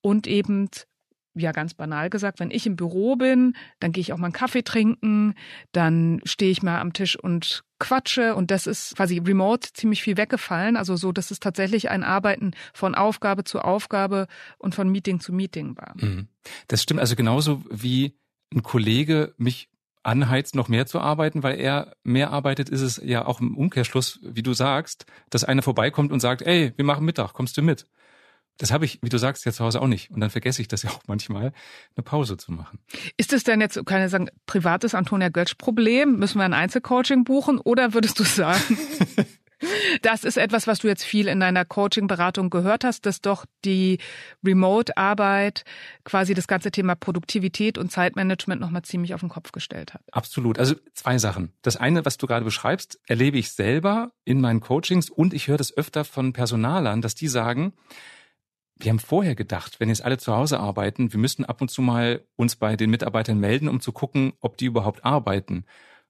und 0.03 0.27
eben 0.27 0.69
ja 1.35 1.53
ganz 1.53 1.75
banal 1.75 2.11
gesagt, 2.11 2.41
wenn 2.41 2.51
ich 2.51 2.67
im 2.67 2.77
Büro 2.77 3.17
bin, 3.17 3.57
dann 3.79 3.93
gehe 3.93 4.01
ich 4.01 4.13
auch 4.13 4.19
mal 4.19 4.27
einen 4.27 4.33
Kaffee 4.33 4.63
trinken, 4.63 5.35
dann 5.73 6.21
stehe 6.25 6.51
ich 6.51 6.63
mal 6.63 6.81
am 6.81 6.93
Tisch 6.93 7.19
und 7.19 7.63
quatsche 7.79 8.35
und 8.35 8.51
das 8.51 8.67
ist 8.67 8.97
quasi 8.97 9.19
remote 9.19 9.71
ziemlich 9.75 10.03
viel 10.03 10.17
weggefallen, 10.17 10.77
also 10.77 10.97
so, 10.97 11.13
dass 11.13 11.31
es 11.31 11.41
tatsächlich 11.41 11.91
ein 11.91 12.05
Arbeiten 12.05 12.53
von 12.73 12.95
Aufgabe 12.95 13.45
zu 13.45 13.61
Aufgabe 13.61 14.29
und 14.59 14.75
von 14.75 14.89
Meeting 14.89 15.21
zu 15.21 15.33
Meeting 15.33 15.77
war. 15.77 15.95
Mhm. 15.97 16.29
Das 16.69 16.83
stimmt 16.83 17.01
also 17.01 17.17
genauso 17.17 17.63
wie 17.71 18.17
ein 18.53 18.63
Kollege 18.63 19.35
mich 19.37 19.69
anheizt, 20.03 20.55
noch 20.55 20.69
mehr 20.69 20.87
zu 20.87 21.01
arbeiten, 21.01 21.43
weil 21.43 21.59
er 21.59 21.97
mehr 22.05 22.31
arbeitet, 22.31 22.69
ist 22.69 22.81
es 22.81 23.01
ja 23.03 23.27
auch 23.27 23.41
im 23.41 23.57
Umkehrschluss, 23.57 24.21
wie 24.23 24.43
du 24.43 24.55
sagst, 24.55 25.05
dass 25.31 25.45
einer 25.45 25.63
vorbeikommt 25.63 26.13
und 26.13 26.21
sagt, 26.21 26.43
ey, 26.43 26.73
wir 26.77 26.85
machen 26.85 27.05
Mittag, 27.05 27.33
kommst 27.33 27.57
du 27.57 27.63
mit? 27.63 27.87
Das 28.59 28.73
habe 28.73 28.87
ich, 28.87 29.01
wie 29.03 29.09
du 29.11 29.19
sagst, 29.19 29.45
ja 29.45 29.53
zu 29.53 29.65
Hause 29.65 29.83
auch 29.83 29.87
nicht. 29.87 30.11
Und 30.11 30.21
dann 30.21 30.31
vergesse 30.31 30.63
ich 30.63 30.69
das 30.69 30.83
ja 30.83 30.91
auch 30.91 31.03
manchmal, 31.07 31.53
eine 31.97 32.03
Pause 32.05 32.37
zu 32.37 32.53
machen. 32.53 32.79
Ist 33.17 33.33
es 33.33 33.45
denn 33.45 33.61
jetzt, 33.61 33.85
kann 33.85 34.03
ich 34.03 34.11
sagen, 34.11 34.29
privates 34.47 34.95
Antonia 34.95 35.29
Götsch-Problem? 35.29 36.19
Müssen 36.19 36.39
wir 36.39 36.45
ein 36.45 36.55
Einzelcoaching 36.55 37.25
buchen? 37.25 37.59
Oder 37.59 37.93
würdest 37.93 38.19
du 38.19 38.25
sagen, 38.25 38.79
das 40.03 40.25
ist 40.25 40.37
etwas, 40.37 40.67
was 40.67 40.81
du 40.81 40.89
jetzt 40.89 41.05
viel 41.05 41.29
in 41.29 41.41
deiner 41.41 41.65
Coaching-Beratung 41.65 42.51
gehört 42.51 42.85
hast, 42.85 43.07
dass 43.07 43.21
doch 43.21 43.47
die 43.65 43.99
Remote-Arbeit 44.45 45.65
quasi 46.05 46.35
das 46.35 46.47
ganze 46.47 46.71
Thema 46.71 46.95
Produktivität 46.95 47.79
und 47.79 47.91
Zeitmanagement 47.91 48.61
nochmal 48.61 48.83
ziemlich 48.83 49.15
auf 49.15 49.21
den 49.21 49.29
Kopf 49.31 49.53
gestellt 49.53 49.95
hat? 49.95 50.03
Absolut. 50.13 50.59
Also 50.59 50.75
zwei 50.95 51.19
Sachen. 51.19 51.53
Das 51.63 51.77
eine, 51.77 52.05
was 52.05 52.19
du 52.19 52.27
gerade 52.27 52.45
beschreibst, 52.45 53.01
erlebe 53.07 53.39
ich 53.39 53.51
selber 53.51 54.13
in 54.25 54.41
meinen 54.41 54.61
Coachings 54.61 55.09
und 55.09 55.33
ich 55.33 55.49
höre 55.49 55.59
das 55.59 55.77
öfter 55.77 56.05
von 56.05 56.33
Personalern, 56.33 57.01
dass 57.01 57.15
die 57.15 57.29
sagen, 57.29 57.73
wir 58.79 58.91
haben 58.91 58.99
vorher 58.99 59.35
gedacht, 59.35 59.81
wenn 59.81 59.89
jetzt 59.89 60.05
alle 60.05 60.19
zu 60.19 60.35
Hause 60.35 60.61
arbeiten, 60.61 61.13
wir 61.13 61.19
müssten 61.19 61.47
ab 61.47 61.63
und 61.63 61.71
zu 61.71 61.81
mal 61.81 62.23
uns 62.37 62.57
bei 62.57 62.77
den 62.77 62.91
Mitarbeitern 62.91 63.39
melden, 63.41 63.69
um 63.69 63.81
zu 63.81 63.93
gucken, 63.93 64.35
ob 64.41 64.59
die 64.59 64.67
überhaupt 64.67 65.05
arbeiten. 65.05 65.65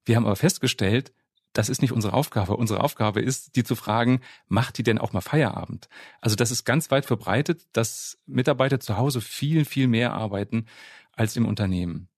Wir 0.04 0.16
haben 0.16 0.26
aber 0.26 0.34
festgestellt, 0.34 1.12
das 1.56 1.70
ist 1.70 1.80
nicht 1.80 1.92
unsere 1.92 2.12
Aufgabe. 2.12 2.56
Unsere 2.56 2.82
Aufgabe 2.82 3.22
ist, 3.22 3.56
die 3.56 3.64
zu 3.64 3.76
fragen, 3.76 4.20
macht 4.46 4.76
die 4.76 4.82
denn 4.82 4.98
auch 4.98 5.14
mal 5.14 5.22
Feierabend? 5.22 5.88
Also 6.20 6.36
das 6.36 6.50
ist 6.50 6.64
ganz 6.64 6.90
weit 6.90 7.06
verbreitet, 7.06 7.66
dass 7.72 8.18
Mitarbeiter 8.26 8.78
zu 8.78 8.98
Hause 8.98 9.22
viel, 9.22 9.64
viel 9.64 9.88
mehr 9.88 10.12
arbeiten 10.12 10.66
als 11.12 11.34
im 11.34 11.46
Unternehmen. 11.46 12.08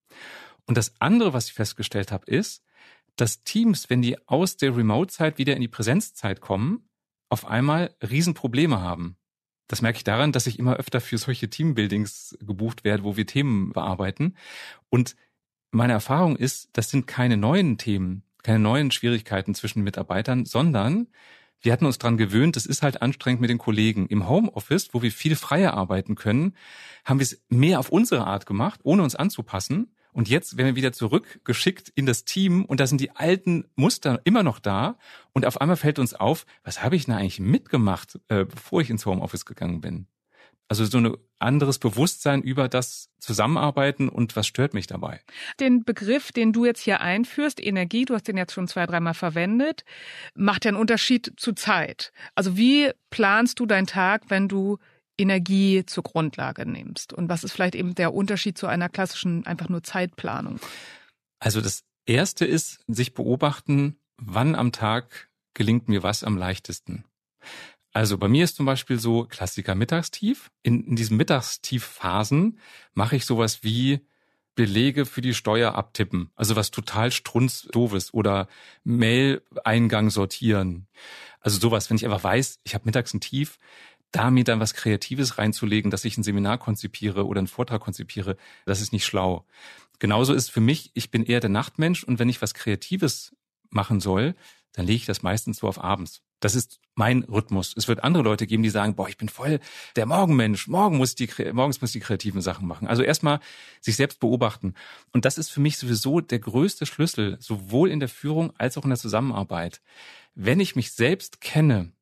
Und 0.66 0.76
das 0.76 1.00
andere, 1.00 1.32
was 1.32 1.46
ich 1.46 1.52
festgestellt 1.52 2.10
habe, 2.10 2.26
ist, 2.26 2.64
dass 3.14 3.44
Teams, 3.44 3.88
wenn 3.88 4.02
die 4.02 4.18
aus 4.26 4.56
der 4.56 4.76
Remote-Zeit 4.76 5.38
wieder 5.38 5.54
in 5.54 5.62
die 5.62 5.68
Präsenzzeit 5.68 6.40
kommen, 6.40 6.88
auf 7.28 7.46
einmal 7.46 7.94
Riesenprobleme 8.02 8.80
haben. 8.80 9.16
Das 9.68 9.82
merke 9.82 9.98
ich 9.98 10.04
daran, 10.04 10.32
dass 10.32 10.48
ich 10.48 10.58
immer 10.58 10.76
öfter 10.76 11.00
für 11.00 11.18
solche 11.18 11.48
Teambuildings 11.48 12.36
gebucht 12.40 12.82
werde, 12.82 13.04
wo 13.04 13.16
wir 13.16 13.26
Themen 13.26 13.72
bearbeiten. 13.72 14.34
Und 14.88 15.14
meine 15.70 15.92
Erfahrung 15.92 16.34
ist, 16.34 16.70
das 16.72 16.90
sind 16.90 17.06
keine 17.06 17.36
neuen 17.36 17.78
Themen, 17.78 18.24
keine 18.42 18.58
neuen 18.58 18.90
Schwierigkeiten 18.90 19.54
zwischen 19.54 19.82
Mitarbeitern, 19.82 20.44
sondern 20.44 21.08
wir 21.60 21.72
hatten 21.72 21.86
uns 21.86 21.98
dran 21.98 22.16
gewöhnt, 22.16 22.56
es 22.56 22.66
ist 22.66 22.82
halt 22.82 23.02
anstrengend 23.02 23.40
mit 23.40 23.50
den 23.50 23.58
Kollegen. 23.58 24.06
Im 24.06 24.28
Homeoffice, 24.28 24.90
wo 24.92 25.02
wir 25.02 25.10
viel 25.10 25.34
freier 25.34 25.74
arbeiten 25.74 26.14
können, 26.14 26.54
haben 27.04 27.18
wir 27.18 27.24
es 27.24 27.42
mehr 27.48 27.80
auf 27.80 27.90
unsere 27.90 28.26
Art 28.26 28.46
gemacht, 28.46 28.80
ohne 28.84 29.02
uns 29.02 29.16
anzupassen. 29.16 29.92
Und 30.12 30.28
jetzt 30.28 30.56
werden 30.56 30.68
wir 30.68 30.76
wieder 30.76 30.92
zurückgeschickt 30.92 31.90
in 31.94 32.06
das 32.06 32.24
Team 32.24 32.64
und 32.64 32.80
da 32.80 32.86
sind 32.86 33.00
die 33.00 33.10
alten 33.10 33.64
Muster 33.74 34.20
immer 34.24 34.42
noch 34.42 34.58
da. 34.58 34.98
Und 35.32 35.46
auf 35.46 35.60
einmal 35.60 35.76
fällt 35.76 35.98
uns 35.98 36.14
auf, 36.14 36.46
was 36.64 36.82
habe 36.82 36.96
ich 36.96 37.06
denn 37.06 37.14
eigentlich 37.14 37.40
mitgemacht, 37.40 38.18
äh, 38.28 38.44
bevor 38.44 38.80
ich 38.80 38.90
ins 38.90 39.06
Homeoffice 39.06 39.44
gegangen 39.44 39.80
bin? 39.80 40.06
Also 40.68 40.84
so 40.84 40.98
ein 40.98 41.16
anderes 41.38 41.78
Bewusstsein 41.78 42.42
über 42.42 42.68
das 42.68 43.08
Zusammenarbeiten 43.20 44.08
und 44.08 44.36
was 44.36 44.46
stört 44.46 44.74
mich 44.74 44.86
dabei. 44.86 45.20
Den 45.60 45.82
Begriff, 45.82 46.30
den 46.30 46.52
du 46.52 46.66
jetzt 46.66 46.80
hier 46.80 47.00
einführst, 47.00 47.64
Energie, 47.64 48.04
du 48.04 48.14
hast 48.14 48.28
den 48.28 48.36
jetzt 48.36 48.52
schon 48.52 48.68
zwei, 48.68 48.84
dreimal 48.84 49.14
verwendet, 49.14 49.84
macht 50.34 50.66
ja 50.66 50.70
einen 50.70 50.78
Unterschied 50.78 51.32
zu 51.36 51.54
Zeit. 51.54 52.12
Also 52.34 52.56
wie 52.58 52.90
planst 53.08 53.60
du 53.60 53.66
deinen 53.66 53.86
Tag, 53.86 54.24
wenn 54.28 54.48
du 54.48 54.78
Energie 55.16 55.84
zur 55.86 56.04
Grundlage 56.04 56.64
nimmst? 56.64 57.12
Und 57.12 57.28
was 57.28 57.44
ist 57.44 57.52
vielleicht 57.52 57.74
eben 57.74 57.94
der 57.94 58.14
Unterschied 58.14 58.58
zu 58.58 58.66
einer 58.66 58.88
klassischen 58.88 59.46
einfach 59.46 59.68
nur 59.68 59.82
Zeitplanung? 59.82 60.60
Also 61.40 61.60
das 61.60 61.82
erste 62.06 62.44
ist, 62.44 62.80
sich 62.86 63.14
beobachten, 63.14 63.96
wann 64.16 64.54
am 64.54 64.72
Tag 64.72 65.28
gelingt 65.54 65.88
mir 65.88 66.02
was 66.02 66.24
am 66.24 66.36
leichtesten. 66.36 67.04
Also 67.92 68.18
bei 68.18 68.28
mir 68.28 68.44
ist 68.44 68.56
zum 68.56 68.66
Beispiel 68.66 68.98
so 68.98 69.24
Klassiker 69.24 69.74
Mittagstief. 69.74 70.50
In, 70.62 70.84
in 70.84 70.96
diesen 70.96 71.16
Mittagstiefphasen 71.16 72.58
mache 72.94 73.16
ich 73.16 73.24
sowas 73.24 73.62
wie 73.62 74.00
Belege 74.54 75.06
für 75.06 75.20
die 75.20 75.34
Steuer 75.34 75.74
abtippen. 75.74 76.30
Also 76.34 76.56
was 76.56 76.70
total 76.70 77.12
strunzdooves 77.12 78.12
oder 78.12 78.48
Mail-Eingang 78.84 80.10
sortieren. 80.10 80.88
Also 81.40 81.60
sowas, 81.60 81.88
wenn 81.88 81.96
ich 81.96 82.04
einfach 82.04 82.24
weiß, 82.24 82.60
ich 82.64 82.74
habe 82.74 82.84
mittags 82.84 83.14
ein 83.14 83.20
Tief, 83.20 83.58
da 84.10 84.30
mir 84.30 84.44
dann 84.44 84.60
was 84.60 84.74
Kreatives 84.74 85.38
reinzulegen, 85.38 85.90
dass 85.90 86.04
ich 86.04 86.16
ein 86.18 86.22
Seminar 86.22 86.58
konzipiere 86.58 87.26
oder 87.26 87.38
einen 87.38 87.46
Vortrag 87.46 87.80
konzipiere, 87.80 88.36
das 88.64 88.80
ist 88.80 88.92
nicht 88.92 89.04
schlau. 89.04 89.46
Genauso 89.98 90.34
ist 90.34 90.50
für 90.50 90.60
mich, 90.60 90.90
ich 90.94 91.10
bin 91.10 91.24
eher 91.24 91.40
der 91.40 91.50
Nachtmensch 91.50 92.04
und 92.04 92.18
wenn 92.18 92.28
ich 92.28 92.42
was 92.42 92.54
Kreatives 92.54 93.36
machen 93.70 94.00
soll, 94.00 94.34
dann 94.72 94.86
lege 94.86 94.96
ich 94.96 95.06
das 95.06 95.22
meistens 95.22 95.58
so 95.58 95.68
auf 95.68 95.82
abends. 95.82 96.22
Das 96.40 96.54
ist 96.54 96.80
mein 96.94 97.24
Rhythmus. 97.24 97.74
Es 97.76 97.88
wird 97.88 98.04
andere 98.04 98.22
Leute 98.22 98.46
geben, 98.46 98.62
die 98.62 98.70
sagen, 98.70 98.94
boah, 98.94 99.08
ich 99.08 99.16
bin 99.16 99.28
voll 99.28 99.58
der 99.96 100.06
Morgenmensch. 100.06 100.68
Morgen 100.68 100.96
muss 100.96 101.14
die, 101.14 101.28
morgens 101.52 101.80
muss 101.80 101.92
die 101.92 102.00
kreativen 102.00 102.40
Sachen 102.40 102.68
machen. 102.68 102.86
Also 102.86 103.02
erstmal 103.02 103.40
sich 103.80 103.96
selbst 103.96 104.20
beobachten. 104.20 104.74
Und 105.12 105.24
das 105.24 105.38
ist 105.38 105.50
für 105.50 105.60
mich 105.60 105.78
sowieso 105.78 106.20
der 106.20 106.38
größte 106.38 106.86
Schlüssel, 106.86 107.36
sowohl 107.40 107.90
in 107.90 107.98
der 107.98 108.08
Führung 108.08 108.52
als 108.56 108.78
auch 108.78 108.84
in 108.84 108.90
der 108.90 108.98
Zusammenarbeit. 108.98 109.80
Wenn 110.34 110.60
ich 110.60 110.76
mich 110.76 110.92
selbst 110.92 111.40
kenne, 111.40 111.92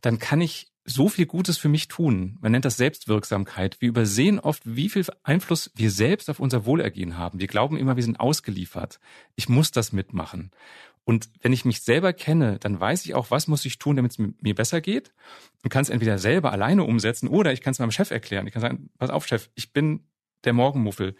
dann 0.00 0.18
kann 0.18 0.40
ich 0.40 0.72
so 0.84 1.08
viel 1.08 1.26
Gutes 1.26 1.58
für 1.58 1.68
mich 1.68 1.88
tun. 1.88 2.38
Man 2.40 2.52
nennt 2.52 2.64
das 2.64 2.76
Selbstwirksamkeit. 2.76 3.80
Wir 3.80 3.88
übersehen 3.88 4.40
oft, 4.40 4.62
wie 4.64 4.88
viel 4.88 5.04
Einfluss 5.22 5.70
wir 5.74 5.90
selbst 5.90 6.28
auf 6.28 6.40
unser 6.40 6.64
Wohlergehen 6.64 7.16
haben. 7.16 7.38
Wir 7.38 7.46
glauben 7.46 7.76
immer, 7.76 7.96
wir 7.96 8.02
sind 8.02 8.18
ausgeliefert. 8.18 8.98
Ich 9.36 9.48
muss 9.48 9.70
das 9.70 9.92
mitmachen. 9.92 10.50
Und 11.04 11.28
wenn 11.40 11.52
ich 11.52 11.64
mich 11.64 11.82
selber 11.82 12.12
kenne, 12.12 12.58
dann 12.60 12.78
weiß 12.78 13.04
ich 13.04 13.14
auch, 13.14 13.30
was 13.30 13.48
muss 13.48 13.64
ich 13.64 13.78
tun, 13.78 13.96
damit 13.96 14.12
es 14.12 14.18
mir 14.18 14.54
besser 14.54 14.80
geht 14.80 15.12
und 15.64 15.70
kann 15.70 15.82
es 15.82 15.90
entweder 15.90 16.18
selber 16.18 16.52
alleine 16.52 16.84
umsetzen 16.84 17.28
oder 17.28 17.52
ich 17.52 17.60
kann 17.60 17.72
es 17.72 17.78
meinem 17.78 17.90
Chef 17.90 18.10
erklären. 18.10 18.46
Ich 18.46 18.52
kann 18.52 18.62
sagen, 18.62 18.90
pass 18.98 19.10
auf, 19.10 19.26
Chef, 19.26 19.50
ich 19.54 19.72
bin 19.72 20.04
der 20.44 20.52
Morgenmuffel. 20.52 21.16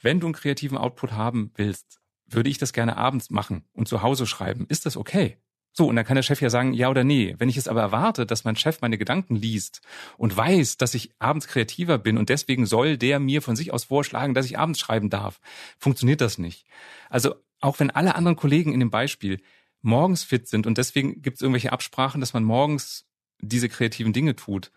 Wenn 0.00 0.20
du 0.20 0.26
einen 0.26 0.34
kreativen 0.34 0.78
Output 0.78 1.12
haben 1.12 1.50
willst, 1.56 2.00
würde 2.26 2.48
ich 2.48 2.58
das 2.58 2.72
gerne 2.72 2.96
abends 2.96 3.30
machen 3.30 3.64
und 3.72 3.88
zu 3.88 4.02
Hause 4.02 4.26
schreiben. 4.26 4.66
Ist 4.68 4.86
das 4.86 4.96
okay? 4.96 5.36
So, 5.76 5.88
und 5.88 5.96
dann 5.96 6.04
kann 6.04 6.14
der 6.14 6.22
Chef 6.22 6.40
ja 6.40 6.50
sagen, 6.50 6.72
ja 6.72 6.88
oder 6.88 7.02
nee. 7.02 7.34
Wenn 7.38 7.48
ich 7.48 7.56
es 7.56 7.66
aber 7.66 7.80
erwarte, 7.80 8.26
dass 8.26 8.44
mein 8.44 8.54
Chef 8.54 8.80
meine 8.80 8.96
Gedanken 8.96 9.34
liest 9.34 9.80
und 10.16 10.36
weiß, 10.36 10.76
dass 10.76 10.94
ich 10.94 11.10
abends 11.18 11.48
kreativer 11.48 11.98
bin 11.98 12.16
und 12.16 12.28
deswegen 12.28 12.64
soll 12.64 12.96
der 12.96 13.18
mir 13.18 13.42
von 13.42 13.56
sich 13.56 13.72
aus 13.72 13.84
vorschlagen, 13.84 14.34
dass 14.34 14.46
ich 14.46 14.56
abends 14.56 14.78
schreiben 14.78 15.10
darf, 15.10 15.40
funktioniert 15.76 16.20
das 16.20 16.38
nicht. 16.38 16.64
Also 17.10 17.34
auch 17.64 17.80
wenn 17.80 17.90
alle 17.90 18.14
anderen 18.14 18.36
Kollegen 18.36 18.72
in 18.72 18.80
dem 18.80 18.90
Beispiel 18.90 19.40
morgens 19.80 20.22
fit 20.22 20.46
sind 20.46 20.66
und 20.66 20.76
deswegen 20.76 21.22
gibt 21.22 21.36
es 21.36 21.42
irgendwelche 21.42 21.72
Absprachen, 21.72 22.20
dass 22.20 22.34
man 22.34 22.44
morgens 22.44 23.06
diese 23.40 23.70
kreativen 23.70 24.12
Dinge 24.12 24.36
tut, 24.36 24.70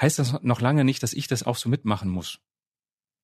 heißt 0.00 0.18
das 0.18 0.42
noch 0.42 0.60
lange 0.60 0.84
nicht, 0.84 1.02
dass 1.02 1.12
ich 1.12 1.28
das 1.28 1.44
auch 1.44 1.56
so 1.56 1.68
mitmachen 1.68 2.10
muss. 2.10 2.40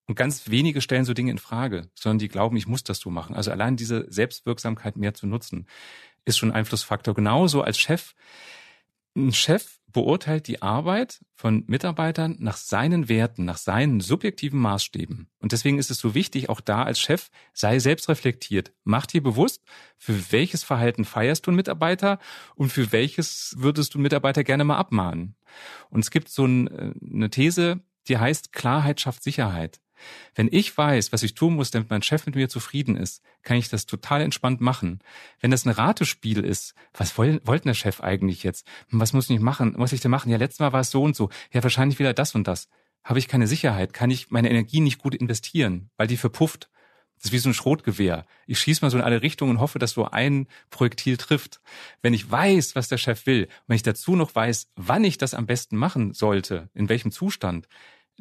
Und 0.06 0.14
ganz 0.14 0.49
wenige 0.50 0.80
stellen 0.80 1.04
so 1.04 1.14
Dinge 1.14 1.32
in 1.32 1.38
Frage, 1.38 1.88
sondern 1.94 2.18
die 2.18 2.28
glauben, 2.28 2.56
ich 2.56 2.66
muss 2.66 2.85
das 2.85 2.99
so 2.99 3.11
machen. 3.11 3.35
Also 3.35 3.50
allein 3.50 3.76
diese 3.76 4.06
Selbstwirksamkeit 4.11 4.97
mehr 4.97 5.14
zu 5.14 5.26
nutzen 5.26 5.66
ist 6.25 6.38
schon 6.38 6.52
Einflussfaktor. 6.52 7.14
Genauso 7.14 7.62
als 7.62 7.78
Chef. 7.78 8.14
Ein 9.16 9.32
Chef 9.32 9.80
beurteilt 9.93 10.49
die 10.49 10.63
Arbeit 10.63 11.21
von 11.35 11.65
Mitarbeitern 11.67 12.37
nach 12.39 12.57
seinen 12.57 13.09
Werten, 13.09 13.45
nach 13.45 13.59
seinen 13.59 14.01
subjektiven 14.01 14.59
Maßstäben. 14.59 15.29
Und 15.39 15.53
deswegen 15.53 15.79
ist 15.79 15.91
es 15.91 15.99
so 15.99 16.15
wichtig, 16.15 16.49
auch 16.49 16.61
da 16.61 16.83
als 16.83 17.01
Chef, 17.01 17.31
sei 17.53 17.79
selbst 17.79 18.09
reflektiert. 18.09 18.73
Mach 18.85 19.07
dir 19.07 19.23
bewusst, 19.23 19.63
für 19.99 20.33
welches 20.33 20.65
Verhalten 20.65 21.05
feierst 21.05 21.47
du 21.47 21.51
einen 21.51 21.57
Mitarbeiter 21.57 22.19
und 22.55 22.71
für 22.71 22.93
welches 22.93 23.55
würdest 23.59 23.95
du 23.95 23.99
einen 23.99 24.05
Mitarbeiter 24.05 24.45
gerne 24.45 24.65
mal 24.65 24.77
abmahnen. 24.77 25.37
Und 25.91 26.01
es 26.01 26.11
gibt 26.11 26.29
so 26.29 26.47
äh, 26.47 26.49
eine 26.49 27.31
These, 27.31 27.81
die 28.09 28.19
heißt, 28.19 28.53
Klarheit 28.53 29.01
schafft 29.01 29.23
Sicherheit. 29.23 29.81
Wenn 30.35 30.49
ich 30.50 30.76
weiß, 30.76 31.12
was 31.12 31.23
ich 31.23 31.35
tun 31.35 31.54
muss, 31.54 31.71
damit 31.71 31.90
mein 31.90 32.02
Chef 32.02 32.26
mit 32.26 32.35
mir 32.35 32.49
zufrieden 32.49 32.97
ist, 32.97 33.23
kann 33.42 33.56
ich 33.56 33.68
das 33.68 33.87
total 33.87 34.21
entspannt 34.21 34.61
machen. 34.61 35.00
Wenn 35.40 35.50
das 35.50 35.64
ein 35.64 35.71
Ratespiel 35.71 36.44
ist, 36.44 36.75
was 36.94 37.16
wollte 37.18 37.40
wollt 37.47 37.64
der 37.64 37.75
Chef 37.75 38.00
eigentlich 38.00 38.42
jetzt? 38.42 38.66
Was 38.90 39.12
muss 39.12 39.30
ich 39.30 39.40
machen? 39.40 39.75
Muss 39.76 39.92
ich 39.92 40.00
denn 40.00 40.11
machen? 40.11 40.30
Ja, 40.30 40.38
letztes 40.38 40.61
Mal 40.61 40.73
war 40.73 40.80
es 40.80 40.90
so 40.90 41.02
und 41.02 41.16
so. 41.16 41.30
Ja, 41.52 41.62
wahrscheinlich 41.62 41.99
wieder 41.99 42.14
das 42.14 42.35
und 42.35 42.47
das. 42.47 42.68
Habe 43.04 43.18
ich 43.18 43.28
keine 43.28 43.47
Sicherheit? 43.47 43.92
Kann 43.92 44.11
ich 44.11 44.30
meine 44.30 44.50
Energie 44.50 44.80
nicht 44.80 44.99
gut 44.99 45.14
investieren, 45.14 45.90
weil 45.97 46.06
die 46.06 46.16
verpufft? 46.16 46.68
Das 47.23 47.26
ist 47.26 47.32
wie 47.35 47.38
so 47.38 47.50
ein 47.50 47.54
Schrotgewehr. 47.54 48.26
Ich 48.49 48.59
schieße 48.59 48.85
mal 48.85 48.90
so 48.90 48.99
in 48.99 49.04
alle 49.04 49.23
Richtungen 49.23 49.52
und 49.52 49.61
hoffe, 49.61 49.78
dass 49.78 49.92
so 49.92 50.06
ein 50.06 50.49
Projektil 50.71 51.16
trifft. 51.16 51.61
Wenn 52.00 52.14
ich 52.14 52.28
weiß, 52.28 52.75
was 52.75 52.88
der 52.88 52.99
Chef 52.99 53.26
will, 53.26 53.47
wenn 53.68 53.76
ich 53.76 53.85
dazu 53.85 54.16
noch 54.16 54.35
weiß, 54.35 54.66
wann 54.75 55.04
ich 55.04 55.18
das 55.18 55.32
am 55.32 55.47
besten 55.47 55.76
machen 55.76 56.14
sollte, 56.14 56.68
in 56.75 56.88
welchem 56.88 57.12
Zustand, 57.12 57.68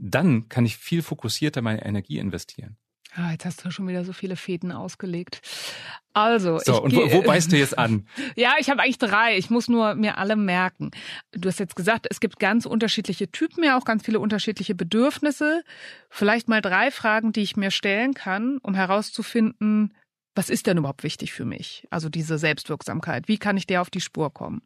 dann 0.01 0.49
kann 0.49 0.65
ich 0.65 0.77
viel 0.77 1.01
fokussierter 1.01 1.61
meine 1.61 1.85
Energie 1.85 2.17
investieren. 2.17 2.77
Ah, 3.13 3.31
jetzt 3.31 3.43
hast 3.43 3.65
du 3.65 3.71
schon 3.71 3.89
wieder 3.89 4.05
so 4.05 4.13
viele 4.13 4.37
Fäden 4.37 4.71
ausgelegt. 4.71 5.41
Also, 6.13 6.59
so, 6.59 6.81
und 6.81 6.95
wo, 6.95 7.11
wo 7.11 7.21
beißt 7.21 7.51
du 7.51 7.57
jetzt 7.57 7.77
an? 7.77 8.07
ja, 8.35 8.53
ich 8.57 8.69
habe 8.69 8.81
eigentlich 8.81 8.99
drei. 8.99 9.37
Ich 9.37 9.49
muss 9.49 9.67
nur 9.67 9.95
mir 9.95 10.17
alle 10.17 10.37
merken. 10.37 10.91
Du 11.31 11.49
hast 11.49 11.59
jetzt 11.59 11.75
gesagt, 11.75 12.07
es 12.09 12.21
gibt 12.21 12.39
ganz 12.39 12.65
unterschiedliche 12.65 13.29
Typen, 13.29 13.65
ja 13.65 13.77
auch 13.77 13.83
ganz 13.83 14.05
viele 14.05 14.21
unterschiedliche 14.21 14.75
Bedürfnisse. 14.75 15.63
Vielleicht 16.09 16.47
mal 16.47 16.61
drei 16.61 16.89
Fragen, 16.89 17.33
die 17.33 17.41
ich 17.41 17.57
mir 17.57 17.71
stellen 17.71 18.13
kann, 18.13 18.59
um 18.59 18.75
herauszufinden, 18.75 19.93
was 20.33 20.49
ist 20.49 20.67
denn 20.67 20.77
überhaupt 20.77 21.03
wichtig 21.03 21.33
für 21.33 21.45
mich? 21.45 21.85
Also 21.89 22.07
diese 22.07 22.37
Selbstwirksamkeit. 22.37 23.27
Wie 23.27 23.37
kann 23.37 23.57
ich 23.57 23.67
der 23.67 23.81
auf 23.81 23.89
die 23.89 23.99
Spur 23.99 24.33
kommen? 24.33 24.61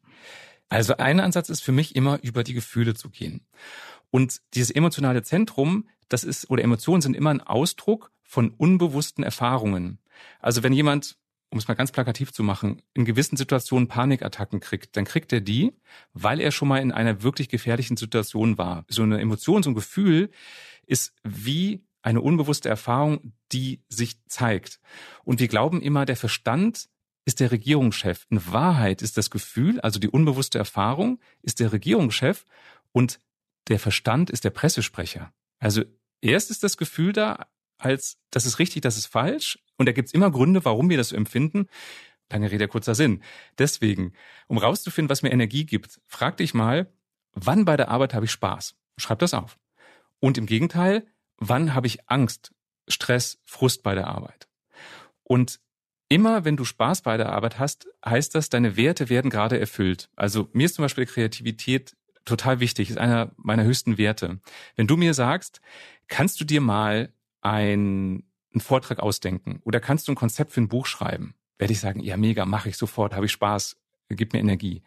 Also 0.70 0.98
ein 0.98 1.20
Ansatz 1.20 1.50
ist 1.50 1.62
für 1.62 1.72
mich 1.72 1.96
immer 1.96 2.20
über 2.22 2.44
die 2.44 2.54
Gefühle 2.54 2.94
zu 2.94 3.10
gehen. 3.10 3.46
Und 4.16 4.40
dieses 4.54 4.72
emotionale 4.72 5.24
Zentrum, 5.24 5.90
das 6.08 6.24
ist, 6.24 6.50
oder 6.50 6.64
Emotionen 6.64 7.02
sind 7.02 7.18
immer 7.18 7.32
ein 7.32 7.42
Ausdruck 7.42 8.14
von 8.24 8.50
unbewussten 8.50 9.26
Erfahrungen. 9.26 10.00
Also 10.40 10.64
wenn 10.64 10.72
jemand, 10.72 11.18
um 11.50 11.60
es 11.60 11.68
mal 11.68 11.74
ganz 11.74 11.92
plakativ 11.92 12.32
zu 12.32 12.42
machen, 12.42 12.82
in 12.94 13.04
gewissen 13.04 13.36
Situationen 13.36 13.90
Panikattacken 13.90 14.62
kriegt, 14.62 14.96
dann 14.96 15.04
kriegt 15.04 15.34
er 15.34 15.42
die, 15.42 15.74
weil 16.14 16.40
er 16.40 16.52
schon 16.52 16.70
mal 16.70 16.82
in 16.82 16.94
einer 16.94 17.24
wirklich 17.24 17.50
gefährlichen 17.50 17.98
Situation 17.98 18.58
war. 18.58 18.86
So 18.88 19.04
eine 19.04 19.20
Emotion, 19.20 19.64
so 19.64 19.72
ein 19.72 19.76
Gefühl 19.76 20.32
ist 20.86 21.14
wie 21.26 21.84
eine 22.02 22.22
unbewusste 22.22 22.70
Erfahrung, 22.70 23.34
die 23.52 23.84
sich 23.90 24.24
zeigt. 24.28 24.80
Und 25.26 25.42
wir 25.42 25.50
glauben 25.50 25.82
immer, 25.82 26.06
der 26.06 26.16
Verstand 26.16 26.88
ist 27.26 27.42
der 27.42 27.52
Regierungschef. 27.52 28.28
In 28.30 28.40
Wahrheit 28.50 29.02
ist 29.02 29.18
das 29.18 29.30
Gefühl, 29.30 29.82
also 29.82 30.00
die 30.00 30.08
unbewusste 30.08 30.58
Erfahrung, 30.58 31.20
ist 31.42 31.60
der 31.60 31.74
Regierungschef 31.74 32.46
und 32.94 33.20
der 33.68 33.80
Verstand 33.80 34.30
ist 34.30 34.44
der 34.44 34.50
Pressesprecher. 34.52 35.34
Also 35.60 35.84
erst 36.22 36.52
ist 36.52 36.64
das 36.64 36.78
Gefühl 36.78 37.14
da, 37.14 37.48
als 37.78 38.18
das 38.32 38.46
ist 38.46 38.60
richtig, 38.60 38.82
das 38.82 38.98
ist 38.98 39.08
falsch. 39.08 39.60
Und 39.78 39.88
da 39.88 39.92
gibt's 39.92 40.14
immer 40.14 40.32
Gründe, 40.32 40.64
warum 40.66 40.90
wir 40.90 40.98
das 40.98 41.10
so 41.10 41.16
empfinden. 41.16 41.68
Lange 42.32 42.52
Rede, 42.52 42.68
kurzer 42.68 42.96
Sinn. 42.96 43.22
Deswegen, 43.58 44.14
um 44.48 44.58
rauszufinden, 44.58 45.10
was 45.10 45.22
mir 45.22 45.32
Energie 45.32 45.66
gibt, 45.66 46.00
frag 46.08 46.38
dich 46.38 46.54
mal, 46.54 46.92
wann 47.34 47.66
bei 47.66 47.78
der 47.78 47.90
Arbeit 47.90 48.14
habe 48.14 48.26
ich 48.26 48.32
Spaß? 48.32 48.76
Schreib 48.98 49.20
das 49.20 49.34
auf. 49.34 49.60
Und 50.20 50.38
im 50.38 50.46
Gegenteil, 50.46 51.06
wann 51.38 51.74
habe 51.74 51.88
ich 51.88 52.10
Angst, 52.10 52.52
Stress, 52.88 53.40
Frust 53.46 53.84
bei 53.84 53.94
der 53.94 54.08
Arbeit? 54.08 54.48
Und 55.24 55.60
immer 56.08 56.46
wenn 56.46 56.58
du 56.58 56.66
Spaß 56.66 57.02
bei 57.02 57.18
der 57.18 57.32
Arbeit 57.32 57.60
hast, 57.60 57.88
heißt 58.06 58.34
das, 58.36 58.50
deine 58.50 58.78
Werte 58.78 59.10
werden 59.10 59.30
gerade 59.30 59.60
erfüllt. 59.60 60.10
Also 60.16 60.50
mir 60.54 60.66
ist 60.66 60.76
zum 60.76 60.84
Beispiel 60.84 61.06
Kreativität 61.06 61.96
total 62.26 62.60
wichtig, 62.60 62.90
ist 62.90 62.98
einer 62.98 63.32
meiner 63.38 63.64
höchsten 63.64 63.98
Werte. 63.98 64.40
Wenn 64.76 64.88
du 64.88 64.98
mir 64.98 65.14
sagst, 65.14 65.62
kannst 66.08 66.40
du 66.40 66.46
dir 66.46 66.62
mal 66.62 67.14
ein, 67.42 68.24
einen 68.54 68.62
Vortrag 68.62 69.00
ausdenken 69.00 69.62
oder 69.64 69.80
kannst 69.80 70.08
du 70.08 70.12
ein 70.12 70.16
Konzept 70.16 70.52
für 70.52 70.62
ein 70.62 70.68
Buch 70.68 70.86
schreiben? 70.86 71.36
Werde 71.58 71.74
ich 71.74 71.80
sagen, 71.80 72.02
ja, 72.02 72.18
mega, 72.18 72.46
mache 72.46 72.70
ich 72.70 72.78
sofort, 72.78 73.14
habe 73.14 73.28
ich 73.28 73.32
Spaß, 73.32 73.78
gibt 74.10 74.34
mir 74.34 74.40
Energie. 74.40 74.84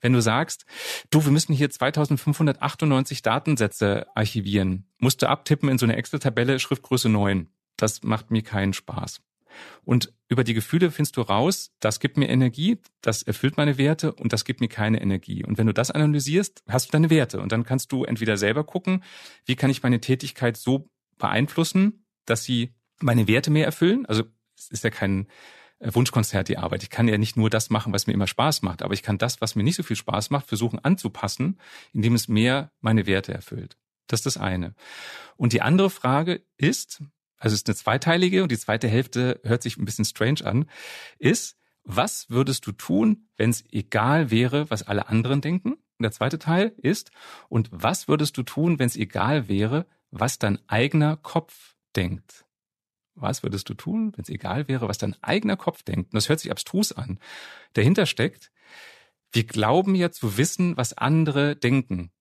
Wenn 0.00 0.12
du 0.12 0.22
sagst, 0.22 0.64
du, 1.10 1.24
wir 1.24 1.32
müssen 1.32 1.52
hier 1.52 1.70
2598 1.70 3.22
Datensätze 3.22 4.06
archivieren, 4.14 4.86
musst 4.98 5.22
du 5.22 5.28
abtippen 5.28 5.68
in 5.68 5.78
so 5.78 5.86
eine 5.86 5.96
Excel-Tabelle, 5.96 6.58
Schriftgröße 6.58 7.08
9. 7.08 7.48
Das 7.76 8.02
macht 8.02 8.30
mir 8.30 8.42
keinen 8.42 8.72
Spaß. 8.72 9.20
Und 9.84 10.12
über 10.28 10.44
die 10.44 10.54
Gefühle 10.54 10.90
findest 10.90 11.16
du 11.16 11.22
raus, 11.22 11.72
das 11.80 12.00
gibt 12.00 12.16
mir 12.16 12.28
Energie, 12.28 12.78
das 13.00 13.22
erfüllt 13.22 13.56
meine 13.56 13.78
Werte 13.78 14.12
und 14.12 14.32
das 14.32 14.44
gibt 14.44 14.60
mir 14.60 14.68
keine 14.68 15.00
Energie. 15.00 15.44
Und 15.44 15.58
wenn 15.58 15.66
du 15.66 15.74
das 15.74 15.90
analysierst, 15.90 16.62
hast 16.68 16.88
du 16.88 16.92
deine 16.92 17.10
Werte 17.10 17.40
und 17.40 17.52
dann 17.52 17.64
kannst 17.64 17.92
du 17.92 18.04
entweder 18.04 18.36
selber 18.36 18.64
gucken, 18.64 19.02
wie 19.44 19.56
kann 19.56 19.70
ich 19.70 19.82
meine 19.82 20.00
Tätigkeit 20.00 20.56
so 20.56 20.88
beeinflussen, 21.18 22.04
dass 22.24 22.44
sie 22.44 22.74
meine 23.00 23.28
Werte 23.28 23.50
mehr 23.50 23.66
erfüllen. 23.66 24.06
Also 24.06 24.24
es 24.56 24.68
ist 24.68 24.84
ja 24.84 24.90
kein 24.90 25.26
äh, 25.78 25.94
Wunschkonzert 25.94 26.48
die 26.48 26.58
Arbeit. 26.58 26.82
Ich 26.82 26.90
kann 26.90 27.08
ja 27.08 27.18
nicht 27.18 27.36
nur 27.36 27.50
das 27.50 27.70
machen, 27.70 27.92
was 27.92 28.06
mir 28.06 28.12
immer 28.12 28.26
Spaß 28.26 28.62
macht, 28.62 28.82
aber 28.82 28.94
ich 28.94 29.02
kann 29.02 29.18
das, 29.18 29.40
was 29.40 29.54
mir 29.54 29.62
nicht 29.62 29.76
so 29.76 29.82
viel 29.82 29.96
Spaß 29.96 30.30
macht, 30.30 30.46
versuchen 30.46 30.78
anzupassen, 30.78 31.58
indem 31.92 32.14
es 32.14 32.28
mehr 32.28 32.72
meine 32.80 33.06
Werte 33.06 33.32
erfüllt. 33.32 33.76
Das 34.06 34.20
ist 34.20 34.26
das 34.26 34.36
eine. 34.36 34.74
Und 35.36 35.52
die 35.52 35.62
andere 35.62 35.90
Frage 35.90 36.42
ist, 36.56 37.02
also 37.42 37.54
es 37.54 37.62
ist 37.62 37.68
eine 37.68 37.74
zweiteilige 37.74 38.44
und 38.44 38.52
die 38.52 38.58
zweite 38.58 38.86
Hälfte 38.86 39.40
hört 39.42 39.64
sich 39.64 39.76
ein 39.76 39.84
bisschen 39.84 40.04
strange 40.04 40.44
an, 40.44 40.66
ist, 41.18 41.56
was 41.82 42.30
würdest 42.30 42.68
du 42.68 42.72
tun, 42.72 43.26
wenn 43.36 43.50
es 43.50 43.64
egal 43.72 44.30
wäre, 44.30 44.70
was 44.70 44.84
alle 44.84 45.08
anderen 45.08 45.40
denken? 45.40 45.72
Und 45.72 46.02
der 46.02 46.12
zweite 46.12 46.38
Teil 46.38 46.72
ist, 46.76 47.10
und 47.48 47.68
was 47.72 48.06
würdest 48.06 48.36
du 48.36 48.44
tun, 48.44 48.78
wenn 48.78 48.86
es 48.86 48.94
egal 48.94 49.48
wäre, 49.48 49.86
was 50.12 50.38
dein 50.38 50.60
eigener 50.68 51.16
Kopf 51.16 51.74
denkt. 51.96 52.44
Was 53.16 53.42
würdest 53.42 53.68
du 53.68 53.74
tun, 53.74 54.12
wenn 54.14 54.22
es 54.22 54.28
egal 54.28 54.68
wäre, 54.68 54.88
was 54.88 54.98
dein 54.98 55.20
eigener 55.20 55.56
Kopf 55.56 55.82
denkt? 55.82 56.12
Und 56.12 56.14
das 56.14 56.28
hört 56.28 56.38
sich 56.38 56.52
abstrus 56.52 56.92
an. 56.92 57.18
Dahinter 57.72 58.06
steckt, 58.06 58.52
wir 59.32 59.44
glauben 59.44 59.96
ja 59.96 60.12
zu 60.12 60.36
wissen, 60.36 60.76
was 60.76 60.96
andere 60.96 61.56
denken. 61.56 62.12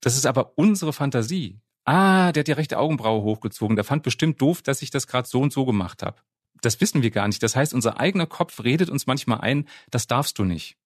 Das 0.00 0.16
ist 0.16 0.24
aber 0.24 0.56
unsere 0.56 0.94
Fantasie. 0.94 1.60
Ah, 1.86 2.32
der 2.32 2.40
hat 2.40 2.48
die 2.48 2.52
rechte 2.52 2.78
Augenbraue 2.78 3.22
hochgezogen. 3.22 3.76
Der 3.76 3.84
fand 3.84 4.02
bestimmt 4.02 4.40
doof, 4.42 4.60
dass 4.60 4.82
ich 4.82 4.90
das 4.90 5.06
gerade 5.06 5.28
so 5.28 5.40
und 5.40 5.52
so 5.52 5.64
gemacht 5.64 6.02
habe. 6.02 6.20
Das 6.60 6.80
wissen 6.80 7.02
wir 7.02 7.12
gar 7.12 7.28
nicht. 7.28 7.42
Das 7.42 7.54
heißt, 7.54 7.72
unser 7.72 8.00
eigener 8.00 8.26
Kopf 8.26 8.62
redet 8.64 8.90
uns 8.90 9.06
manchmal 9.06 9.40
ein, 9.40 9.68
das 9.90 10.08
darfst 10.08 10.38
du 10.38 10.44
nicht. 10.44 10.76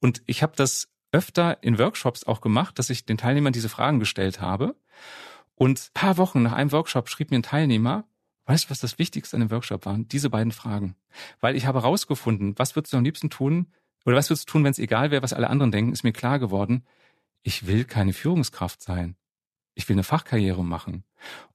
Und 0.00 0.22
ich 0.26 0.42
habe 0.42 0.54
das 0.56 0.88
öfter 1.12 1.62
in 1.62 1.78
Workshops 1.78 2.24
auch 2.24 2.40
gemacht, 2.40 2.78
dass 2.78 2.88
ich 2.88 3.04
den 3.04 3.18
Teilnehmern 3.18 3.52
diese 3.52 3.68
Fragen 3.68 4.00
gestellt 4.00 4.40
habe. 4.40 4.74
Und 5.54 5.92
paar 5.92 6.16
Wochen 6.16 6.42
nach 6.42 6.52
einem 6.52 6.72
Workshop 6.72 7.10
schrieb 7.10 7.30
mir 7.30 7.38
ein 7.38 7.42
Teilnehmer, 7.42 8.04
weißt 8.46 8.64
du, 8.64 8.70
was 8.70 8.80
das 8.80 8.98
Wichtigste 8.98 9.36
an 9.36 9.42
dem 9.42 9.50
Workshop 9.50 9.84
waren? 9.84 10.08
Diese 10.08 10.30
beiden 10.30 10.52
Fragen. 10.52 10.96
Weil 11.40 11.56
ich 11.56 11.66
habe 11.66 11.82
herausgefunden, 11.82 12.58
was 12.58 12.74
würdest 12.74 12.94
du 12.94 12.96
am 12.96 13.04
liebsten 13.04 13.28
tun? 13.28 13.66
Oder 14.06 14.16
was 14.16 14.30
würdest 14.30 14.48
du 14.48 14.52
tun, 14.52 14.64
wenn 14.64 14.70
es 14.70 14.78
egal 14.78 15.10
wäre, 15.10 15.22
was 15.22 15.34
alle 15.34 15.50
anderen 15.50 15.72
denken, 15.72 15.92
ist 15.92 16.04
mir 16.04 16.12
klar 16.12 16.38
geworden. 16.38 16.86
Ich 17.42 17.66
will 17.66 17.84
keine 17.84 18.14
Führungskraft 18.14 18.82
sein. 18.82 19.16
Ich 19.74 19.88
will 19.88 19.94
eine 19.94 20.04
Fachkarriere 20.04 20.64
machen. 20.64 21.04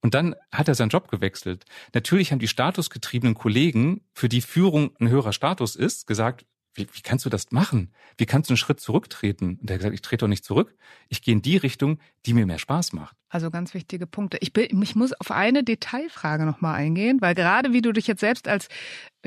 Und 0.02 0.14
dann 0.14 0.36
hat 0.52 0.68
er 0.68 0.76
seinen 0.76 0.90
Job 0.90 1.10
gewechselt. 1.10 1.66
Natürlich 1.94 2.32
haben 2.32 2.40
die 2.40 2.48
statusgetriebenen 2.48 3.36
Kollegen, 3.36 4.02
für 4.14 4.30
die 4.30 4.42
Führung 4.42 4.96
ein 5.00 5.10
höherer 5.10 5.34
Status 5.34 5.76
ist, 5.76 6.08
gesagt, 6.08 6.46
wie, 6.74 6.88
wie 6.94 7.02
kannst 7.02 7.26
du 7.26 7.30
das 7.30 7.52
machen? 7.52 7.92
Wie 8.18 8.26
kannst 8.26 8.50
du 8.50 8.54
einen 8.54 8.58
Schritt 8.58 8.80
zurücktreten? 8.80 9.58
Und 9.60 9.70
er 9.70 9.76
hat 9.76 9.80
gesagt, 9.80 9.96
ich 9.96 10.02
trete 10.02 10.26
doch 10.26 10.30
nicht 10.30 10.46
zurück. 10.46 10.76
Ich 11.10 11.22
gehe 11.22 11.34
in 11.34 11.42
die 11.42 11.58
Richtung, 11.58 12.00
die 12.28 12.34
mir 12.34 12.46
mehr 12.46 12.60
Spaß 12.60 12.94
macht. 12.94 13.16
Also 13.30 13.52
ganz 13.52 13.74
wichtige 13.74 14.08
Punkte. 14.08 14.38
Ich, 14.40 14.54
bin, 14.54 14.82
ich 14.82 14.96
muss 14.96 15.14
auf 15.14 15.32
eine 15.32 15.64
Detailfrage 15.64 16.46
nochmal 16.46 16.76
eingehen, 16.76 17.20
weil 17.20 17.36
gerade 17.36 17.74
wie 17.74 17.82
du 17.82 17.92
dich 17.92 18.08
jetzt 18.08 18.22
selbst 18.22 18.48
als 18.48 18.70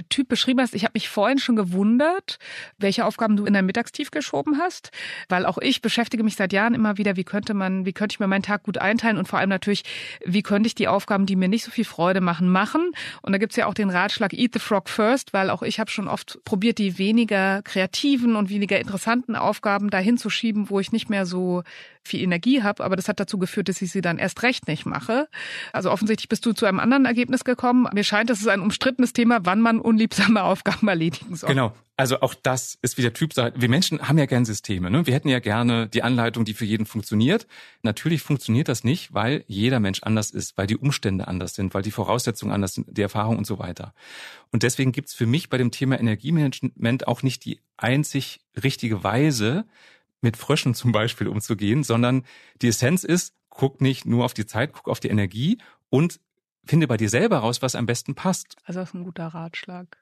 Typ 0.08 0.28
beschrieben 0.28 0.60
hast, 0.60 0.74
ich 0.74 0.84
habe 0.84 0.92
mich 0.94 1.10
vorhin 1.10 1.38
schon 1.38 1.56
gewundert, 1.56 2.38
welche 2.78 3.04
Aufgaben 3.04 3.36
du 3.36 3.44
in 3.44 3.52
dein 3.52 3.66
Mittagstief 3.66 4.10
geschoben 4.10 4.58
hast, 4.58 4.90
weil 5.28 5.44
auch 5.44 5.58
ich 5.58 5.82
beschäftige 5.82 6.22
mich 6.22 6.36
seit 6.36 6.54
Jahren 6.54 6.72
immer 6.72 6.96
wieder, 6.96 7.16
wie 7.16 7.24
könnte 7.24 7.52
man, 7.52 7.84
wie 7.84 7.92
könnte 7.92 8.14
ich 8.14 8.20
mir 8.20 8.26
meinen 8.26 8.42
Tag 8.42 8.62
gut 8.62 8.78
einteilen 8.78 9.18
und 9.18 9.28
vor 9.28 9.38
allem 9.38 9.50
natürlich, 9.50 9.82
wie 10.24 10.42
könnte 10.42 10.68
ich 10.68 10.74
die 10.74 10.88
Aufgaben, 10.88 11.26
die 11.26 11.36
mir 11.36 11.48
nicht 11.48 11.64
so 11.64 11.70
viel 11.70 11.84
Freude 11.84 12.22
machen, 12.22 12.48
machen. 12.48 12.92
Und 13.20 13.32
da 13.32 13.38
gibt's 13.38 13.56
ja 13.56 13.66
auch 13.66 13.74
den 13.74 13.90
Ratschlag 13.90 14.32
Eat 14.32 14.54
the 14.54 14.60
Frog 14.60 14.88
First, 14.88 15.34
weil 15.34 15.50
auch 15.50 15.62
ich 15.62 15.78
habe 15.78 15.90
schon 15.90 16.08
oft 16.08 16.38
probiert, 16.44 16.78
die 16.78 16.96
weniger 16.96 17.60
kreativen 17.62 18.36
und 18.36 18.48
weniger 18.48 18.78
interessanten 18.78 19.36
Aufgaben 19.36 19.90
dahin 19.90 20.16
zu 20.16 20.30
schieben, 20.30 20.70
wo 20.70 20.80
ich 20.80 20.92
nicht 20.92 21.10
mehr 21.10 21.26
so 21.26 21.62
viel 22.04 22.20
Energie 22.20 22.62
habe, 22.62 22.82
aber 22.82 22.96
das 22.96 23.08
hat 23.08 23.20
dazu 23.20 23.38
geführt, 23.38 23.68
dass 23.68 23.82
ich 23.82 23.90
sie 23.90 24.00
dann 24.00 24.18
erst 24.18 24.42
recht 24.42 24.68
nicht 24.68 24.86
mache. 24.86 25.28
Also 25.72 25.90
offensichtlich 25.90 26.28
bist 26.28 26.44
du 26.46 26.52
zu 26.52 26.66
einem 26.66 26.80
anderen 26.80 27.04
Ergebnis 27.04 27.44
gekommen. 27.44 27.86
Mir 27.92 28.04
scheint, 28.04 28.30
das 28.30 28.40
ist 28.40 28.48
ein 28.48 28.60
umstrittenes 28.60 29.12
Thema, 29.12 29.40
wann 29.44 29.60
man 29.60 29.80
unliebsame 29.80 30.42
Aufgaben 30.50 30.88
erledigen 30.88 31.36
soll. 31.36 31.50
Genau. 31.50 31.74
Also 31.96 32.22
auch 32.22 32.32
das 32.32 32.78
ist 32.80 32.96
wieder 32.96 33.12
Typsache. 33.12 33.52
Wir 33.56 33.68
Menschen 33.68 34.08
haben 34.08 34.16
ja 34.16 34.24
gern 34.24 34.46
Systeme. 34.46 34.90
Ne? 34.90 35.06
Wir 35.06 35.12
hätten 35.12 35.28
ja 35.28 35.38
gerne 35.38 35.86
die 35.86 36.02
Anleitung, 36.02 36.46
die 36.46 36.54
für 36.54 36.64
jeden 36.64 36.86
funktioniert. 36.86 37.46
Natürlich 37.82 38.22
funktioniert 38.22 38.68
das 38.68 38.84
nicht, 38.84 39.12
weil 39.12 39.44
jeder 39.48 39.80
Mensch 39.80 40.02
anders 40.02 40.30
ist, 40.30 40.56
weil 40.56 40.66
die 40.66 40.78
Umstände 40.78 41.28
anders 41.28 41.54
sind, 41.54 41.74
weil 41.74 41.82
die 41.82 41.90
Voraussetzungen 41.90 42.54
anders 42.54 42.72
sind, 42.72 42.86
die 42.88 43.02
Erfahrung 43.02 43.36
und 43.36 43.46
so 43.46 43.58
weiter. 43.58 43.92
Und 44.50 44.62
deswegen 44.62 44.92
gibt's 44.92 45.12
für 45.12 45.26
mich 45.26 45.50
bei 45.50 45.58
dem 45.58 45.72
Thema 45.72 46.00
Energiemanagement 46.00 47.06
auch 47.06 47.22
nicht 47.22 47.44
die 47.44 47.60
einzig 47.76 48.40
richtige 48.62 49.04
Weise, 49.04 49.66
mit 50.20 50.36
Fröschen 50.36 50.74
zum 50.74 50.92
Beispiel 50.92 51.28
umzugehen, 51.28 51.82
sondern 51.82 52.24
die 52.62 52.68
Essenz 52.68 53.04
ist, 53.04 53.34
guck 53.48 53.80
nicht 53.80 54.06
nur 54.06 54.24
auf 54.24 54.34
die 54.34 54.46
Zeit, 54.46 54.72
guck 54.72 54.88
auf 54.88 55.00
die 55.00 55.08
Energie 55.08 55.58
und 55.88 56.20
finde 56.64 56.86
bei 56.86 56.96
dir 56.96 57.08
selber 57.08 57.38
raus, 57.38 57.62
was 57.62 57.74
am 57.74 57.86
besten 57.86 58.14
passt. 58.14 58.56
Also 58.64 58.80
das 58.80 58.90
ist 58.90 58.94
ein 58.94 59.04
guter 59.04 59.26
Ratschlag. 59.26 59.96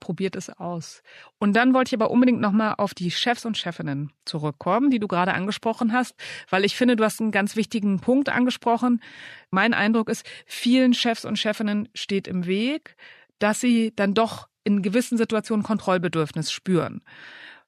Probiert 0.00 0.34
es 0.34 0.48
aus. 0.48 1.02
Und 1.38 1.52
dann 1.52 1.74
wollte 1.74 1.90
ich 1.90 2.00
aber 2.00 2.10
unbedingt 2.10 2.40
nochmal 2.40 2.76
auf 2.78 2.94
die 2.94 3.10
Chefs 3.10 3.44
und 3.44 3.58
Chefinnen 3.58 4.12
zurückkommen, 4.24 4.88
die 4.88 4.98
du 4.98 5.06
gerade 5.08 5.34
angesprochen 5.34 5.92
hast, 5.92 6.14
weil 6.48 6.64
ich 6.64 6.74
finde, 6.74 6.96
du 6.96 7.04
hast 7.04 7.20
einen 7.20 7.32
ganz 7.32 7.54
wichtigen 7.54 8.00
Punkt 8.00 8.30
angesprochen. 8.30 9.02
Mein 9.50 9.74
Eindruck 9.74 10.08
ist, 10.08 10.24
vielen 10.46 10.94
Chefs 10.94 11.26
und 11.26 11.38
Chefinnen 11.38 11.90
steht 11.92 12.26
im 12.26 12.46
Weg, 12.46 12.96
dass 13.38 13.60
sie 13.60 13.92
dann 13.94 14.14
doch 14.14 14.48
in 14.64 14.80
gewissen 14.80 15.18
Situationen 15.18 15.64
Kontrollbedürfnis 15.64 16.50
spüren 16.50 17.02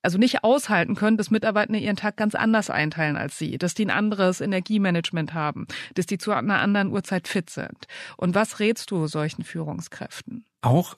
also 0.02 0.18
nicht 0.18 0.44
aushalten 0.44 0.94
können, 0.94 1.16
dass 1.16 1.30
Mitarbeiter 1.30 1.74
ihren 1.74 1.96
Tag 1.96 2.16
ganz 2.16 2.34
anders 2.34 2.70
einteilen 2.70 3.16
als 3.16 3.38
sie, 3.38 3.58
dass 3.58 3.74
die 3.74 3.84
ein 3.84 3.90
anderes 3.90 4.40
Energiemanagement 4.40 5.34
haben, 5.34 5.66
dass 5.94 6.06
die 6.06 6.18
zu 6.18 6.32
einer 6.32 6.60
anderen 6.60 6.90
Uhrzeit 6.90 7.28
fit 7.28 7.50
sind. 7.50 7.86
Und 8.16 8.34
was 8.34 8.60
rätst 8.60 8.90
du 8.90 9.06
solchen 9.06 9.44
Führungskräften? 9.44 10.44
Auch 10.62 10.96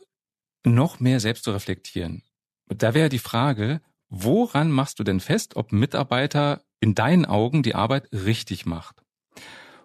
noch 0.65 1.01
mehr 1.01 1.21
selbst 1.21 1.45
zu 1.45 1.51
reflektieren. 1.51 2.23
Da 2.69 2.95
wäre 2.95 3.09
die 3.09 3.19
Frage, 3.19 3.81
woran 4.09 4.71
machst 4.71 4.99
du 4.99 5.05
denn 5.05 5.21
fest, 5.21 5.57
ob 5.57 5.73
Mitarbeiter 5.73 6.62
in 6.81 6.95
deinen 6.95 7.25
Augen 7.25 7.62
die 7.62 7.75
Arbeit 7.75 8.09
richtig 8.12 8.67
macht? 8.67 9.03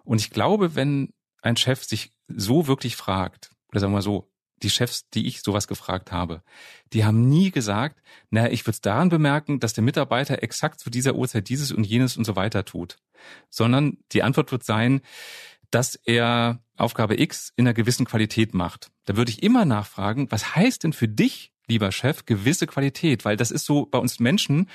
Und 0.04 0.20
ich 0.20 0.30
glaube, 0.30 0.74
wenn 0.74 1.12
ein 1.42 1.56
Chef 1.56 1.84
sich 1.84 2.12
so 2.28 2.66
wirklich 2.66 2.96
fragt, 2.96 3.50
oder 3.70 3.80
sagen 3.80 3.92
wir 3.92 4.02
so, 4.02 4.30
die 4.62 4.70
Chefs, 4.70 5.08
die 5.10 5.26
ich 5.26 5.42
sowas 5.42 5.68
gefragt 5.68 6.12
habe, 6.12 6.42
die 6.92 7.04
haben 7.04 7.28
nie 7.28 7.50
gesagt, 7.50 8.02
naja, 8.30 8.50
ich 8.50 8.62
würde 8.62 8.72
es 8.72 8.80
daran 8.80 9.08
bemerken, 9.08 9.60
dass 9.60 9.72
der 9.72 9.84
Mitarbeiter 9.84 10.42
exakt 10.42 10.80
zu 10.80 10.90
dieser 10.90 11.14
Uhrzeit 11.14 11.48
dieses 11.48 11.72
und 11.72 11.84
jenes 11.84 12.16
und 12.16 12.24
so 12.24 12.36
weiter 12.36 12.64
tut. 12.64 12.96
Sondern 13.50 13.98
die 14.12 14.22
Antwort 14.22 14.52
wird 14.52 14.64
sein, 14.64 15.00
dass 15.70 15.96
er 15.96 16.62
Aufgabe 16.76 17.20
X 17.20 17.52
in 17.56 17.66
einer 17.66 17.74
gewissen 17.74 18.06
Qualität 18.06 18.54
macht. 18.54 18.90
Da 19.04 19.16
würde 19.16 19.30
ich 19.30 19.42
immer 19.42 19.64
nachfragen, 19.64 20.30
was 20.30 20.54
heißt 20.54 20.84
denn 20.84 20.92
für 20.92 21.08
dich, 21.08 21.52
lieber 21.66 21.92
Chef, 21.92 22.24
gewisse 22.24 22.66
Qualität? 22.66 23.24
Weil 23.24 23.36
das 23.36 23.50
ist 23.50 23.66
so 23.66 23.86
bei 23.86 23.98
uns 23.98 24.20
Menschen, 24.20 24.68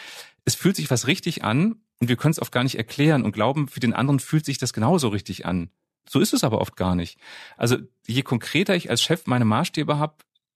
es 0.46 0.56
fühlt 0.56 0.76
sich 0.76 0.91
was 0.91 1.08
richtig 1.08 1.43
an 1.43 1.82
und 2.00 2.10
wir 2.10 2.17
können 2.17 2.34
es 2.34 2.41
oft 2.41 2.52
gar 2.52 2.63
nicht 2.63 2.78
erklären 2.78 3.24
und 3.24 3.32
glauben, 3.32 3.67
für 3.67 3.80
den 3.80 3.93
anderen 3.93 4.19
fühlt 4.19 4.46
sich 4.46 4.58
das 4.58 4.74
genauso 4.74 5.08
richtig 5.08 5.46
an. 5.46 5.69
So 6.08 6.20
ist 6.20 6.34
es 6.34 6.44
aber 6.44 6.62
oft 6.62 6.76
gar 6.76 6.96
nicht. 6.96 7.18
Also 7.58 7.78
je 8.06 8.22
konkreter 8.22 8.76
ich 8.76 8.89
als 8.89 9.02
Chef 9.02 9.26
meine 9.26 9.46
Maßstäbe 9.46 9.98
habe, 9.98 10.16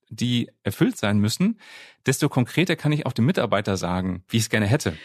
die 0.09 0.49
erfüllt 0.63 0.97
sein 0.97 1.19
müssen, 1.19 1.59
desto 2.05 2.29
konkreter 2.29 2.75
kann 2.75 2.91
ich 2.91 3.05
auch 3.05 3.13
dem 3.13 3.25
Mitarbeiter 3.25 3.77
sagen, 3.77 4.23
wie 4.29 4.37
ich 4.37 4.43
es 4.43 4.49
gerne 4.49 4.65
hätte. 4.65 4.97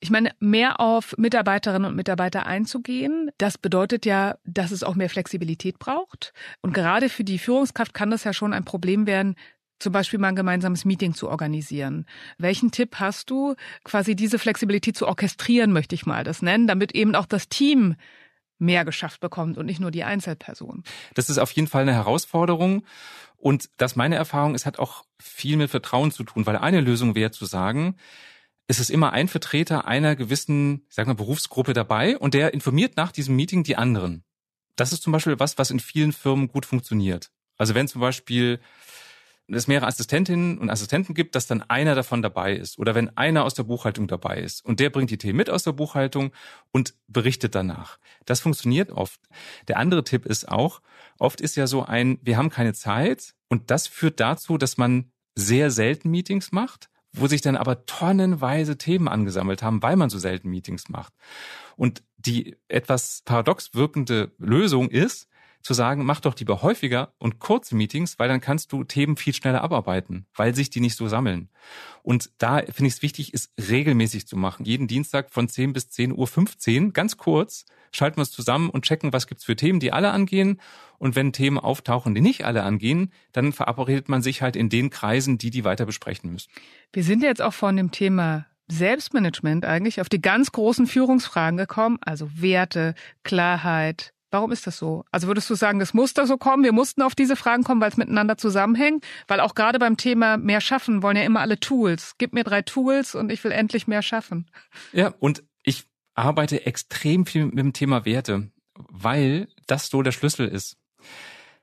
Ich 0.00 0.10
meine, 0.10 0.30
mehr 0.38 0.80
auf 0.80 1.16
Mitarbeiterinnen 1.18 1.90
und 1.90 1.96
Mitarbeiter 1.96 2.46
einzugehen, 2.46 3.30
das 3.36 3.58
bedeutet 3.58 4.06
ja, 4.06 4.36
dass 4.44 4.70
es 4.70 4.84
auch 4.84 4.94
mehr 4.94 5.10
Flexibilität 5.10 5.80
braucht. 5.80 6.32
Und 6.60 6.72
gerade 6.72 7.08
für 7.08 7.24
die 7.24 7.38
Führungskraft 7.38 7.94
kann 7.94 8.10
das 8.10 8.22
ja 8.22 8.32
schon 8.32 8.52
ein 8.52 8.64
Problem 8.64 9.06
werden, 9.06 9.34
zum 9.80 9.92
Beispiel 9.92 10.18
mal 10.18 10.28
ein 10.28 10.36
gemeinsames 10.36 10.84
Meeting 10.84 11.14
zu 11.14 11.28
organisieren. 11.28 12.06
Welchen 12.38 12.70
Tipp 12.70 12.96
hast 12.96 13.30
du, 13.30 13.54
quasi 13.84 14.14
diese 14.14 14.38
Flexibilität 14.38 14.96
zu 14.96 15.06
orchestrieren, 15.06 15.72
möchte 15.72 15.94
ich 15.94 16.06
mal 16.06 16.24
das 16.24 16.42
nennen, 16.42 16.66
damit 16.66 16.94
eben 16.94 17.14
auch 17.14 17.26
das 17.26 17.48
Team 17.48 17.96
mehr 18.58 18.84
geschafft 18.84 19.20
bekommt 19.20 19.58
und 19.58 19.66
nicht 19.66 19.80
nur 19.80 19.90
die 19.90 20.04
Einzelperson. 20.04 20.82
Das 21.14 21.30
ist 21.30 21.38
auf 21.38 21.52
jeden 21.52 21.68
Fall 21.68 21.82
eine 21.82 21.94
Herausforderung. 21.94 22.84
Und 23.36 23.70
das 23.76 23.94
meine 23.94 24.16
Erfahrung 24.16 24.54
ist, 24.54 24.66
hat 24.66 24.78
auch 24.78 25.04
viel 25.20 25.56
mit 25.56 25.70
Vertrauen 25.70 26.10
zu 26.10 26.24
tun, 26.24 26.44
weil 26.46 26.56
eine 26.56 26.80
Lösung 26.80 27.14
wäre 27.14 27.30
zu 27.30 27.44
sagen, 27.44 27.96
es 28.66 28.80
ist 28.80 28.90
immer 28.90 29.12
ein 29.12 29.28
Vertreter 29.28 29.86
einer 29.86 30.16
gewissen, 30.16 30.84
ich 30.88 30.94
sag 30.94 31.06
mal, 31.06 31.14
Berufsgruppe 31.14 31.72
dabei 31.72 32.18
und 32.18 32.34
der 32.34 32.52
informiert 32.52 32.96
nach 32.96 33.12
diesem 33.12 33.34
Meeting 33.34 33.62
die 33.62 33.76
anderen. 33.76 34.24
Das 34.76 34.92
ist 34.92 35.02
zum 35.02 35.12
Beispiel 35.12 35.38
was, 35.38 35.56
was 35.56 35.70
in 35.70 35.80
vielen 35.80 36.12
Firmen 36.12 36.48
gut 36.48 36.66
funktioniert. 36.66 37.30
Also 37.56 37.74
wenn 37.74 37.88
zum 37.88 38.00
Beispiel 38.00 38.60
es 39.56 39.66
mehrere 39.66 39.86
Assistentinnen 39.86 40.58
und 40.58 40.70
Assistenten 40.70 41.14
gibt, 41.14 41.34
dass 41.34 41.46
dann 41.46 41.62
einer 41.62 41.94
davon 41.94 42.22
dabei 42.22 42.54
ist. 42.54 42.78
Oder 42.78 42.94
wenn 42.94 43.16
einer 43.16 43.44
aus 43.44 43.54
der 43.54 43.62
Buchhaltung 43.62 44.06
dabei 44.06 44.40
ist 44.40 44.64
und 44.64 44.80
der 44.80 44.90
bringt 44.90 45.10
die 45.10 45.18
Themen 45.18 45.38
mit 45.38 45.50
aus 45.50 45.62
der 45.62 45.72
Buchhaltung 45.72 46.32
und 46.70 46.94
berichtet 47.06 47.54
danach. 47.54 47.98
Das 48.26 48.40
funktioniert 48.40 48.90
oft. 48.90 49.20
Der 49.66 49.78
andere 49.78 50.04
Tipp 50.04 50.26
ist 50.26 50.48
auch, 50.48 50.80
oft 51.18 51.40
ist 51.40 51.56
ja 51.56 51.66
so 51.66 51.82
ein, 51.82 52.18
wir 52.22 52.36
haben 52.36 52.50
keine 52.50 52.74
Zeit 52.74 53.34
und 53.48 53.70
das 53.70 53.86
führt 53.86 54.20
dazu, 54.20 54.58
dass 54.58 54.76
man 54.76 55.10
sehr 55.34 55.70
selten 55.70 56.10
Meetings 56.10 56.52
macht, 56.52 56.90
wo 57.12 57.26
sich 57.26 57.40
dann 57.40 57.56
aber 57.56 57.86
tonnenweise 57.86 58.76
Themen 58.76 59.08
angesammelt 59.08 59.62
haben, 59.62 59.82
weil 59.82 59.96
man 59.96 60.10
so 60.10 60.18
selten 60.18 60.50
Meetings 60.50 60.88
macht. 60.88 61.14
Und 61.76 62.02
die 62.16 62.56
etwas 62.68 63.22
paradox 63.24 63.74
wirkende 63.74 64.32
Lösung 64.38 64.90
ist, 64.90 65.27
zu 65.62 65.74
sagen, 65.74 66.04
mach 66.04 66.20
doch 66.20 66.36
lieber 66.36 66.62
häufiger 66.62 67.12
und 67.18 67.38
kurze 67.38 67.74
Meetings, 67.74 68.18
weil 68.18 68.28
dann 68.28 68.40
kannst 68.40 68.72
du 68.72 68.84
Themen 68.84 69.16
viel 69.16 69.34
schneller 69.34 69.62
abarbeiten, 69.62 70.26
weil 70.34 70.54
sich 70.54 70.70
die 70.70 70.80
nicht 70.80 70.96
so 70.96 71.08
sammeln. 71.08 71.48
Und 72.02 72.30
da 72.38 72.58
finde 72.58 72.86
ich 72.86 72.94
es 72.94 73.02
wichtig, 73.02 73.34
es 73.34 73.52
regelmäßig 73.58 74.26
zu 74.26 74.36
machen. 74.36 74.64
Jeden 74.64 74.88
Dienstag 74.88 75.30
von 75.30 75.48
10 75.48 75.72
bis 75.72 75.86
10.15 75.86 76.86
Uhr, 76.86 76.92
ganz 76.92 77.16
kurz, 77.16 77.66
schalten 77.92 78.18
wir 78.18 78.22
es 78.22 78.30
zusammen 78.30 78.70
und 78.70 78.84
checken, 78.84 79.12
was 79.12 79.26
gibt's 79.26 79.44
für 79.44 79.56
Themen, 79.56 79.80
die 79.80 79.92
alle 79.92 80.10
angehen. 80.10 80.60
Und 80.98 81.16
wenn 81.16 81.32
Themen 81.32 81.58
auftauchen, 81.58 82.14
die 82.14 82.20
nicht 82.20 82.44
alle 82.44 82.62
angehen, 82.62 83.12
dann 83.32 83.52
verabredet 83.52 84.08
man 84.08 84.22
sich 84.22 84.42
halt 84.42 84.56
in 84.56 84.68
den 84.68 84.90
Kreisen, 84.90 85.38
die 85.38 85.50
die 85.50 85.64
weiter 85.64 85.86
besprechen 85.86 86.32
müssen. 86.32 86.50
Wir 86.92 87.04
sind 87.04 87.22
jetzt 87.22 87.42
auch 87.42 87.54
von 87.54 87.76
dem 87.76 87.90
Thema 87.90 88.46
Selbstmanagement 88.70 89.64
eigentlich 89.64 90.00
auf 90.00 90.08
die 90.08 90.20
ganz 90.20 90.52
großen 90.52 90.86
Führungsfragen 90.86 91.56
gekommen, 91.56 91.98
also 92.02 92.28
Werte, 92.34 92.94
Klarheit, 93.22 94.12
Warum 94.30 94.52
ist 94.52 94.66
das 94.66 94.76
so? 94.76 95.04
Also 95.10 95.26
würdest 95.26 95.48
du 95.48 95.54
sagen, 95.54 95.80
es 95.80 95.94
muss 95.94 96.12
da 96.12 96.26
so 96.26 96.36
kommen? 96.36 96.62
Wir 96.62 96.72
mussten 96.72 97.02
auf 97.02 97.14
diese 97.14 97.36
Fragen 97.36 97.64
kommen, 97.64 97.80
weil 97.80 97.90
es 97.90 97.96
miteinander 97.96 98.36
zusammenhängt? 98.36 99.04
Weil 99.26 99.40
auch 99.40 99.54
gerade 99.54 99.78
beim 99.78 99.96
Thema 99.96 100.36
mehr 100.36 100.60
schaffen 100.60 101.02
wollen 101.02 101.16
ja 101.16 101.22
immer 101.22 101.40
alle 101.40 101.58
Tools. 101.58 102.14
Gib 102.18 102.34
mir 102.34 102.44
drei 102.44 102.62
Tools 102.62 103.14
und 103.14 103.32
ich 103.32 103.42
will 103.44 103.52
endlich 103.52 103.86
mehr 103.86 104.02
schaffen. 104.02 104.50
Ja, 104.92 105.14
und 105.18 105.42
ich 105.62 105.84
arbeite 106.14 106.66
extrem 106.66 107.24
viel 107.24 107.46
mit 107.46 107.58
dem 107.58 107.72
Thema 107.72 108.04
Werte, 108.04 108.50
weil 108.74 109.48
das 109.66 109.88
so 109.88 110.02
der 110.02 110.12
Schlüssel 110.12 110.48
ist. 110.48 110.76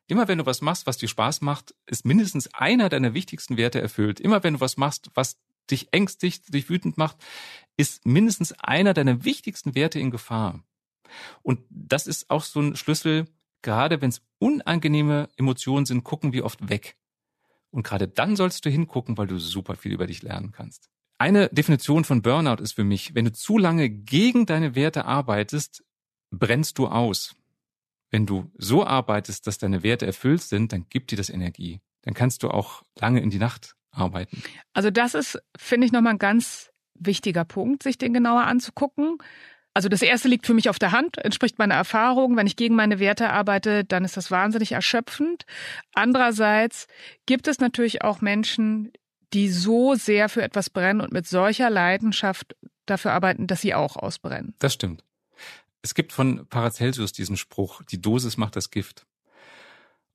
Immer 0.08 0.28
wenn 0.28 0.38
du 0.38 0.46
was 0.46 0.62
machst, 0.62 0.88
was 0.88 0.98
dir 0.98 1.08
Spaß 1.08 1.42
macht, 1.42 1.76
ist 1.88 2.06
mindestens 2.06 2.52
einer 2.54 2.90
deiner 2.90 3.14
wichtigsten 3.14 3.58
Werte 3.58 3.82
erfüllt. 3.82 4.20
Immer 4.20 4.44
wenn 4.44 4.56
du 4.56 4.60
was 4.60 4.78
machst, 4.78 5.10
was 5.16 5.38
dich 5.70 5.90
ängstigt, 5.92 6.54
dich 6.54 6.70
wütend 6.70 6.98
macht, 6.98 7.18
ist 7.78 8.06
mindestens 8.06 8.54
einer 8.54 8.94
deiner 8.94 9.24
wichtigsten 9.24 9.76
Werte 9.76 10.00
in 10.00 10.12
Gefahr. 10.12 10.64
Und 11.42 11.60
das 11.70 12.08
ist 12.08 12.30
auch 12.30 12.44
so 12.44 12.60
ein 12.60 12.76
Schlüssel, 12.76 13.26
gerade 13.62 14.02
wenn 14.02 14.10
es 14.10 14.22
unangenehme 14.40 15.30
Emotionen 15.38 15.86
sind, 15.86 16.04
gucken 16.04 16.34
wir 16.34 16.46
oft 16.46 16.70
weg. 16.70 16.98
Und 17.72 17.84
gerade 17.84 18.08
dann 18.08 18.36
sollst 18.36 18.66
du 18.66 18.70
hingucken, 18.70 19.18
weil 19.18 19.28
du 19.28 19.38
super 19.38 19.76
viel 19.76 19.92
über 19.92 20.08
dich 20.08 20.22
lernen 20.22 20.52
kannst. 20.52 20.90
Eine 21.18 21.50
Definition 21.50 22.04
von 22.04 22.22
Burnout 22.22 22.62
ist 22.62 22.74
für 22.74 22.84
mich, 22.84 23.16
wenn 23.16 23.26
du 23.26 23.32
zu 23.32 23.58
lange 23.58 23.90
gegen 23.90 24.46
deine 24.46 24.76
Werte 24.76 25.06
arbeitest, 25.06 25.84
brennst 26.32 26.78
du 26.78 26.88
aus. 26.88 27.36
Wenn 28.12 28.26
du 28.26 28.52
so 28.58 28.86
arbeitest, 28.86 29.48
dass 29.48 29.58
deine 29.58 29.84
Werte 29.84 30.06
erfüllt 30.06 30.42
sind, 30.42 30.72
dann 30.72 30.88
gibt 30.90 31.12
dir 31.12 31.18
das 31.18 31.30
Energie. 31.30 31.82
Dann 32.04 32.14
kannst 32.14 32.44
du 32.44 32.50
auch 32.50 32.84
lange 33.00 33.22
in 33.22 33.30
die 33.30 33.40
Nacht 33.40 33.76
arbeiten. 33.92 34.42
Also 34.74 34.92
das 34.92 35.16
ist, 35.16 35.42
finde 35.58 35.86
ich, 35.86 35.92
nochmal 35.92 36.14
ein 36.14 36.20
ganz 36.20 36.72
wichtiger 36.94 37.46
Punkt, 37.46 37.84
sich 37.84 37.98
den 37.98 38.14
genauer 38.14 38.44
anzugucken. 38.44 39.18
Also 39.76 39.90
das 39.90 40.02
erste 40.02 40.30
liegt 40.30 40.46
für 40.46 40.54
mich 40.54 40.70
auf 40.70 40.80
der 40.80 40.94
Hand, 40.94 41.18
entspricht 41.18 41.60
meiner 41.60 41.76
Erfahrung. 41.76 42.38
Wenn 42.38 42.48
ich 42.48 42.56
gegen 42.56 42.76
meine 42.76 42.98
Werte 42.98 43.30
arbeite, 43.30 43.84
dann 43.84 44.06
ist 44.06 44.16
das 44.16 44.32
wahnsinnig 44.32 44.72
erschöpfend. 44.72 45.46
Andererseits 45.94 46.88
gibt 47.26 47.50
es 47.50 47.60
natürlich 47.60 48.02
auch 48.02 48.22
Menschen, 48.22 48.94
die 49.34 49.50
so 49.50 49.96
sehr 49.96 50.30
für 50.30 50.44
etwas 50.44 50.70
brennen 50.70 51.02
und 51.02 51.12
mit 51.12 51.28
solcher 51.28 51.70
Leidenschaft 51.70 52.56
dafür 52.86 53.12
arbeiten, 53.12 53.48
dass 53.48 53.60
sie 53.60 53.74
auch 53.74 53.98
ausbrennen. 53.98 54.56
Das 54.60 54.74
stimmt. 54.74 55.04
Es 55.82 55.94
gibt 55.94 56.14
von 56.14 56.48
Paracelsus 56.48 57.12
diesen 57.12 57.36
Spruch, 57.36 57.84
die 57.84 58.02
Dosis 58.02 58.38
macht 58.38 58.56
das 58.56 58.72
Gift. 58.72 59.06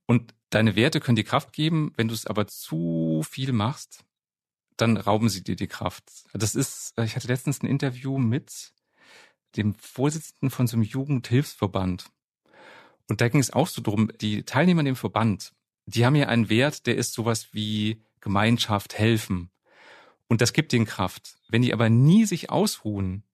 Und 0.07 0.33
deine 0.49 0.75
Werte 0.75 1.01
können 1.01 1.17
dir 1.17 1.25
Kraft 1.25 1.53
geben, 1.53 1.93
wenn 1.97 2.09
du 2.09 2.15
es 2.15 2.27
aber 2.27 2.47
zu 2.47 3.23
viel 3.29 3.53
machst, 3.53 4.05
dann 4.79 4.97
rauben 4.97 5.29
sie 5.29 5.45
dir 5.45 5.55
die 5.55 5.69
Kraft. 5.69 6.05
Das 6.33 6.55
ist, 6.55 6.99
ich 6.99 7.15
hatte 7.15 7.29
letztens 7.29 7.63
ein 7.63 7.67
Interview 7.67 8.17
mit 8.17 8.73
dem 9.57 9.75
Vorsitzenden 9.75 10.51
von 10.51 10.67
so 10.67 10.77
einem 10.77 10.85
Jugendhilfsverband. 10.85 12.07
Und 13.09 13.21
da 13.21 13.29
ging 13.29 13.41
es 13.41 13.53
auch 13.53 13.67
so 13.67 13.83
drum, 13.83 14.11
die 14.21 14.45
Teilnehmer 14.45 14.81
in 14.81 14.87
dem 14.87 14.97
Verband, 14.97 15.53
die 15.87 16.07
haben 16.07 16.15
ja 16.15 16.29
einen 16.29 16.49
Wert, 16.49 16.87
der 16.87 16.97
ist 16.97 17.13
sowas 17.13 17.49
wie 17.53 18.03
Gemeinschaft, 18.21 18.99
helfen. 18.99 19.51
Und 20.29 20.41
das 20.41 20.53
gibt 20.53 20.73
ihnen 20.73 20.87
Kraft. 20.87 21.37
Wenn 21.49 21.63
die 21.63 21.73
aber 21.73 21.91
nie 21.91 22.25
sich 22.25 22.51
ausruhen, 22.51 23.25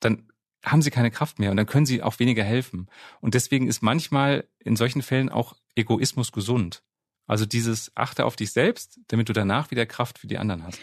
dann 0.00 0.28
haben 0.64 0.82
sie 0.82 0.90
keine 0.90 1.10
Kraft 1.10 1.38
mehr 1.38 1.50
und 1.50 1.56
dann 1.56 1.66
können 1.66 1.86
sie 1.86 2.02
auch 2.02 2.18
weniger 2.18 2.44
helfen. 2.44 2.88
Und 3.20 3.34
deswegen 3.34 3.68
ist 3.68 3.82
manchmal 3.82 4.46
in 4.58 4.76
solchen 4.76 5.02
Fällen 5.02 5.28
auch 5.28 5.56
Egoismus 5.74 6.32
gesund. 6.32 6.82
Also 7.26 7.46
dieses 7.46 7.90
achte 7.96 8.24
auf 8.26 8.36
dich 8.36 8.52
selbst, 8.52 9.00
damit 9.08 9.28
du 9.28 9.32
danach 9.32 9.70
wieder 9.70 9.86
Kraft 9.86 10.18
für 10.18 10.26
die 10.26 10.38
anderen 10.38 10.64
hast. 10.64 10.78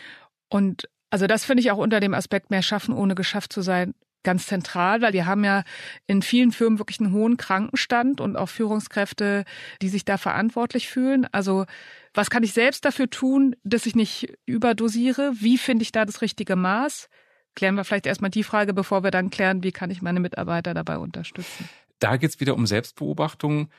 Und 0.49 0.89
also 1.09 1.27
das 1.27 1.45
finde 1.45 1.61
ich 1.61 1.71
auch 1.71 1.77
unter 1.77 1.99
dem 1.99 2.13
Aspekt 2.13 2.49
mehr 2.49 2.61
schaffen, 2.61 2.93
ohne 2.93 3.15
geschafft 3.15 3.53
zu 3.53 3.61
sein, 3.61 3.93
ganz 4.23 4.47
zentral, 4.47 5.01
weil 5.01 5.13
wir 5.13 5.25
haben 5.25 5.43
ja 5.43 5.63
in 6.07 6.21
vielen 6.21 6.51
Firmen 6.51 6.79
wirklich 6.79 6.99
einen 6.99 7.13
hohen 7.13 7.37
Krankenstand 7.37 8.21
und 8.21 8.35
auch 8.35 8.49
Führungskräfte, 8.49 9.45
die 9.81 9.89
sich 9.89 10.05
da 10.05 10.17
verantwortlich 10.17 10.89
fühlen. 10.89 11.27
Also 11.31 11.65
was 12.13 12.29
kann 12.29 12.43
ich 12.43 12.53
selbst 12.53 12.85
dafür 12.85 13.09
tun, 13.09 13.55
dass 13.63 13.85
ich 13.85 13.95
nicht 13.95 14.33
überdosiere? 14.45 15.31
Wie 15.35 15.57
finde 15.57 15.83
ich 15.83 15.91
da 15.91 16.05
das 16.05 16.21
richtige 16.21 16.55
Maß? 16.55 17.09
Klären 17.55 17.75
wir 17.75 17.83
vielleicht 17.83 18.05
erstmal 18.05 18.31
die 18.31 18.43
Frage, 18.43 18.73
bevor 18.73 19.03
wir 19.03 19.11
dann 19.11 19.29
klären, 19.29 19.63
wie 19.63 19.71
kann 19.71 19.91
ich 19.91 20.01
meine 20.01 20.19
Mitarbeiter 20.19 20.73
dabei 20.73 20.97
unterstützen. 20.97 21.69
Da 21.99 22.17
geht's 22.17 22.39
wieder 22.39 22.55
um 22.55 22.65
Selbstbeobachtung 22.65 23.69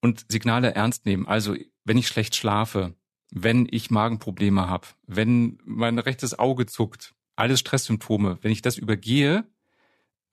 und 0.00 0.26
Signale 0.28 0.74
ernst 0.74 1.06
nehmen. 1.06 1.26
Also 1.26 1.56
wenn 1.84 1.96
ich 1.96 2.08
schlecht 2.08 2.36
schlafe, 2.36 2.94
wenn 3.30 3.66
ich 3.70 3.90
Magenprobleme 3.90 4.68
habe, 4.68 4.86
wenn 5.06 5.58
mein 5.64 5.98
rechtes 5.98 6.38
Auge 6.38 6.66
zuckt, 6.66 7.14
alles 7.36 7.60
Stresssymptome, 7.60 8.38
wenn 8.42 8.52
ich 8.52 8.62
das 8.62 8.78
übergehe, 8.78 9.44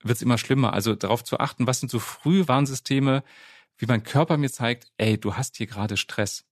wird 0.02 0.16
es 0.16 0.22
immer 0.22 0.38
schlimmer. 0.38 0.72
Also 0.72 0.94
darauf 0.94 1.24
zu 1.24 1.40
achten, 1.40 1.66
was 1.66 1.80
sind 1.80 1.90
so 1.90 1.98
Frühwarnsysteme, 1.98 3.22
wie 3.78 3.86
mein 3.86 4.02
Körper 4.02 4.36
mir 4.36 4.50
zeigt, 4.50 4.92
ey, 4.96 5.18
du 5.18 5.36
hast 5.36 5.56
hier 5.56 5.66
gerade 5.66 5.96
Stress. 5.96 6.44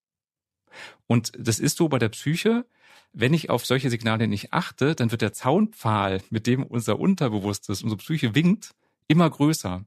Und 1.07 1.33
das 1.39 1.59
ist 1.59 1.77
so 1.77 1.89
bei 1.89 1.99
der 1.99 2.09
Psyche. 2.09 2.67
Wenn 3.13 3.35
ich 3.35 3.51
auf 3.51 3.67
solche 3.67 3.91
Signale 3.91 4.29
nicht 4.29 4.53
achte, 4.53 4.95
dann 4.95 5.11
wird 5.11 5.23
der 5.23 5.33
Zaunpfahl, 5.33 6.23
mit 6.31 6.47
dem 6.47 6.63
unser 6.63 6.99
Unterbewusstes, 7.01 7.83
unsere 7.83 7.99
Psyche 7.99 8.35
winkt, 8.35 8.75
immer 9.09 9.29
größer. 9.29 9.85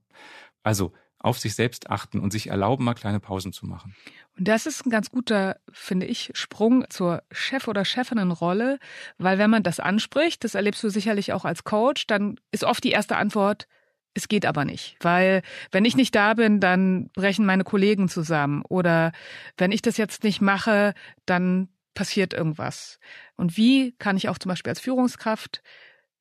Also 0.61 0.91
auf 1.23 1.39
sich 1.39 1.55
selbst 1.55 1.89
achten 1.89 2.19
und 2.19 2.31
sich 2.31 2.47
erlauben, 2.47 2.83
mal 2.83 2.93
kleine 2.93 3.19
Pausen 3.19 3.53
zu 3.53 3.65
machen. 3.65 3.95
Und 4.37 4.47
das 4.47 4.65
ist 4.65 4.85
ein 4.85 4.89
ganz 4.89 5.09
guter, 5.09 5.57
finde 5.71 6.05
ich, 6.05 6.31
Sprung 6.33 6.85
zur 6.89 7.23
Chef- 7.31 7.67
oder 7.67 7.85
Chefinnenrolle, 7.85 8.77
weil 9.17 9.37
wenn 9.37 9.49
man 9.49 9.63
das 9.63 9.79
anspricht, 9.79 10.43
das 10.43 10.53
erlebst 10.53 10.83
du 10.83 10.89
sicherlich 10.89 11.33
auch 11.33 11.45
als 11.45 11.63
Coach, 11.63 12.07
dann 12.07 12.39
ist 12.51 12.65
oft 12.65 12.83
die 12.83 12.91
erste 12.91 13.15
Antwort, 13.15 13.67
es 14.13 14.27
geht 14.27 14.45
aber 14.45 14.65
nicht, 14.65 14.97
weil 14.99 15.41
wenn 15.71 15.85
ich 15.85 15.95
nicht 15.95 16.13
da 16.13 16.35
bin, 16.35 16.59
dann 16.59 17.09
brechen 17.15 17.45
meine 17.45 17.63
Kollegen 17.63 18.09
zusammen 18.09 18.61
oder 18.67 19.11
wenn 19.57 19.71
ich 19.71 19.81
das 19.81 19.97
jetzt 19.97 20.23
nicht 20.23 20.41
mache, 20.41 20.93
dann 21.25 21.69
passiert 21.93 22.33
irgendwas. 22.33 22.99
Und 23.37 23.57
wie 23.57 23.93
kann 23.93 24.17
ich 24.17 24.29
auch 24.29 24.37
zum 24.37 24.49
Beispiel 24.49 24.71
als 24.71 24.81
Führungskraft 24.81 25.63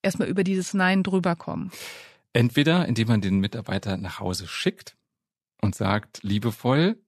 erstmal 0.01 0.29
über 0.29 0.45
dieses 0.45 0.75
Nein 0.75 1.03
drüber 1.03 1.37
kommen? 1.37 1.71
Entweder 2.33 2.87
indem 2.89 3.09
man 3.09 3.21
den 3.21 3.41
Mitarbeiter 3.41 3.97
nach 3.97 4.21
Hause 4.21 4.47
schickt 4.47 4.97
und 5.61 5.75
sagt 5.75 6.23
liebevoll, 6.23 6.99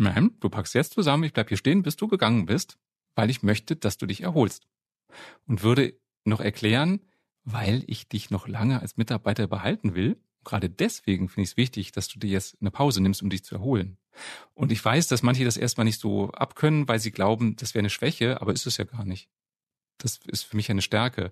Ma'am, 0.00 0.32
du 0.40 0.48
packst 0.48 0.74
jetzt 0.74 0.94
zusammen, 0.94 1.24
ich 1.24 1.32
bleib 1.32 1.48
hier 1.48 1.58
stehen, 1.58 1.82
bis 1.82 1.96
du 1.96 2.08
gegangen 2.08 2.46
bist, 2.46 2.78
weil 3.14 3.30
ich 3.30 3.42
möchte, 3.42 3.76
dass 3.76 3.98
du 3.98 4.06
dich 4.06 4.22
erholst. 4.22 4.66
Und 5.46 5.62
würde 5.62 5.94
noch 6.24 6.40
erklären, 6.40 7.00
weil 7.44 7.84
ich 7.86 8.08
dich 8.08 8.30
noch 8.30 8.48
lange 8.48 8.80
als 8.80 8.96
Mitarbeiter 8.96 9.46
behalten 9.46 9.94
will. 9.94 10.20
Gerade 10.44 10.70
deswegen 10.70 11.28
finde 11.28 11.42
ich 11.42 11.50
es 11.50 11.56
wichtig, 11.56 11.92
dass 11.92 12.08
du 12.08 12.18
dir 12.18 12.30
jetzt 12.30 12.56
eine 12.60 12.70
Pause 12.70 13.00
nimmst, 13.00 13.22
um 13.22 13.30
dich 13.30 13.44
zu 13.44 13.54
erholen. 13.54 13.98
Und 14.54 14.72
ich 14.72 14.84
weiß, 14.84 15.06
dass 15.08 15.22
manche 15.22 15.44
das 15.44 15.56
erstmal 15.56 15.84
nicht 15.84 16.00
so 16.00 16.30
abkönnen, 16.30 16.88
weil 16.88 16.98
sie 16.98 17.12
glauben, 17.12 17.56
das 17.56 17.74
wäre 17.74 17.82
eine 17.82 17.90
Schwäche, 17.90 18.40
aber 18.40 18.52
ist 18.52 18.66
es 18.66 18.76
ja 18.76 18.84
gar 18.84 19.04
nicht. 19.04 19.28
Das 19.98 20.18
ist 20.26 20.42
für 20.42 20.56
mich 20.56 20.70
eine 20.70 20.82
Stärke. 20.82 21.30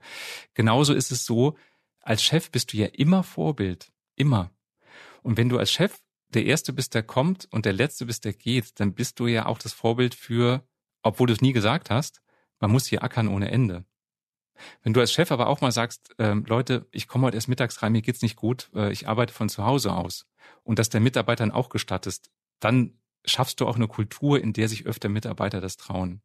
Genauso 0.55 0.95
ist 0.95 1.11
es 1.11 1.25
so, 1.25 1.57
als 2.01 2.23
Chef 2.23 2.51
bist 2.51 2.73
du 2.73 2.77
ja 2.77 2.87
immer 2.87 3.23
Vorbild. 3.23 3.93
Immer. 4.17 4.51
Und 5.23 5.37
wenn 5.37 5.49
du 5.49 5.59
als 5.59 5.71
Chef 5.71 5.99
der 6.29 6.45
Erste 6.45 6.73
bist, 6.73 6.95
der 6.95 7.03
kommt 7.03 7.49
und 7.51 7.65
der 7.65 7.73
Letzte 7.73 8.07
bist, 8.07 8.25
der 8.25 8.33
geht, 8.33 8.79
dann 8.81 8.95
bist 8.95 9.19
du 9.21 9.27
ja 9.27 9.47
auch 9.47 9.59
das 9.59 9.73
Vorbild 9.73 10.15
für, 10.15 10.67
obwohl 11.03 11.27
du 11.27 11.33
es 11.33 11.41
nie 11.41 11.53
gesagt 11.53 11.91
hast, 11.91 12.23
man 12.59 12.71
muss 12.71 12.87
hier 12.87 13.03
ackern 13.03 13.29
ohne 13.29 13.51
Ende. 13.51 13.85
Wenn 14.83 14.93
du 14.93 15.01
als 15.01 15.13
Chef 15.13 15.33
aber 15.33 15.49
auch 15.49 15.61
mal 15.61 15.73
sagst, 15.73 16.15
äh, 16.19 16.35
Leute, 16.35 16.87
ich 16.93 17.09
komme 17.09 17.27
heute 17.27 17.37
erst 17.37 17.49
mittags 17.49 17.83
rein, 17.83 17.93
mir 17.93 18.03
geht's 18.03 18.23
nicht 18.23 18.37
gut, 18.37 18.71
äh, 18.75 18.93
ich 18.93 19.09
arbeite 19.09 19.33
von 19.33 19.49
zu 19.49 19.65
Hause 19.65 19.93
aus 19.93 20.27
und 20.63 20.79
das 20.79 20.91
der 20.91 21.01
Mitarbeitern 21.01 21.51
auch 21.51 21.71
gestattest, 21.71 22.31
dann 22.61 22.99
schaffst 23.25 23.61
du 23.61 23.67
auch 23.67 23.77
eine 23.77 23.89
Kultur, 23.89 24.41
in 24.41 24.53
der 24.53 24.69
sich 24.69 24.87
öfter 24.87 25.09
Mitarbeiter 25.09 25.61
das 25.61 25.77
trauen. 25.77 26.23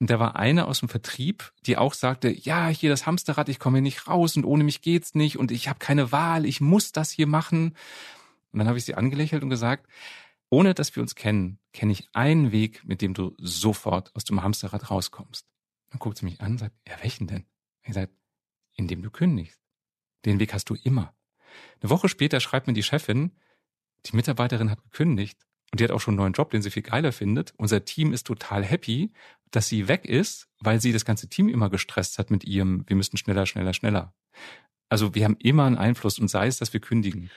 Und 0.00 0.10
da 0.10 0.18
war 0.18 0.36
eine 0.36 0.66
aus 0.66 0.80
dem 0.80 0.88
Vertrieb, 0.88 1.52
die 1.64 1.76
auch 1.76 1.94
sagte, 1.94 2.28
ja, 2.30 2.68
hier 2.68 2.90
das 2.90 3.06
Hamsterrad, 3.06 3.48
ich 3.48 3.58
komme 3.58 3.78
hier 3.78 3.82
nicht 3.82 4.08
raus 4.08 4.36
und 4.36 4.44
ohne 4.44 4.64
mich 4.64 4.82
geht's 4.82 5.14
nicht 5.14 5.38
und 5.38 5.52
ich 5.52 5.68
habe 5.68 5.78
keine 5.78 6.10
Wahl, 6.10 6.44
ich 6.44 6.60
muss 6.60 6.92
das 6.92 7.10
hier 7.10 7.26
machen. 7.26 7.76
Und 8.52 8.58
dann 8.58 8.68
habe 8.68 8.78
ich 8.78 8.84
sie 8.84 8.94
angelächelt 8.94 9.42
und 9.42 9.50
gesagt, 9.50 9.86
ohne 10.50 10.74
dass 10.74 10.94
wir 10.96 11.02
uns 11.02 11.14
kennen, 11.14 11.58
kenne 11.72 11.92
ich 11.92 12.08
einen 12.12 12.52
Weg, 12.52 12.84
mit 12.84 13.00
dem 13.00 13.14
du 13.14 13.34
sofort 13.38 14.14
aus 14.14 14.24
dem 14.24 14.42
Hamsterrad 14.42 14.90
rauskommst. 14.90 15.46
Dann 15.90 15.98
guckt 15.98 16.18
sie 16.18 16.24
mich 16.24 16.40
an 16.40 16.52
und 16.52 16.58
sagt, 16.58 16.74
ja, 16.86 16.94
welchen 17.00 17.26
denn? 17.26 17.46
Ich 17.82 17.94
sage, 17.94 18.10
indem 18.74 19.02
du 19.02 19.10
kündigst. 19.10 19.60
Den 20.24 20.40
Weg 20.40 20.52
hast 20.52 20.68
du 20.68 20.74
immer. 20.74 21.14
Eine 21.80 21.90
Woche 21.90 22.08
später 22.08 22.40
schreibt 22.40 22.66
mir 22.66 22.72
die 22.72 22.82
Chefin, 22.82 23.32
die 24.06 24.16
Mitarbeiterin 24.16 24.70
hat 24.70 24.82
gekündigt 24.82 25.38
und 25.72 25.80
die 25.80 25.84
hat 25.84 25.90
auch 25.90 26.00
schon 26.00 26.12
einen 26.12 26.18
neuen 26.18 26.32
Job, 26.34 26.50
den 26.50 26.60
sie 26.60 26.70
viel 26.70 26.82
geiler 26.82 27.12
findet. 27.12 27.54
Unser 27.56 27.84
Team 27.84 28.12
ist 28.12 28.26
total 28.26 28.62
happy, 28.62 29.10
dass 29.50 29.68
sie 29.68 29.88
weg 29.88 30.04
ist, 30.04 30.48
weil 30.60 30.80
sie 30.80 30.92
das 30.92 31.04
ganze 31.04 31.28
Team 31.28 31.48
immer 31.48 31.70
gestresst 31.70 32.18
hat 32.18 32.30
mit 32.30 32.44
ihrem, 32.44 32.84
wir 32.86 32.96
müssten 32.96 33.16
schneller, 33.16 33.46
schneller, 33.46 33.72
schneller. 33.72 34.14
Also 34.90 35.14
wir 35.14 35.24
haben 35.24 35.36
immer 35.38 35.64
einen 35.64 35.78
Einfluss 35.78 36.18
und 36.18 36.28
sei 36.28 36.46
es, 36.46 36.58
dass 36.58 36.74
wir 36.74 36.80
kündigen. 36.80 37.30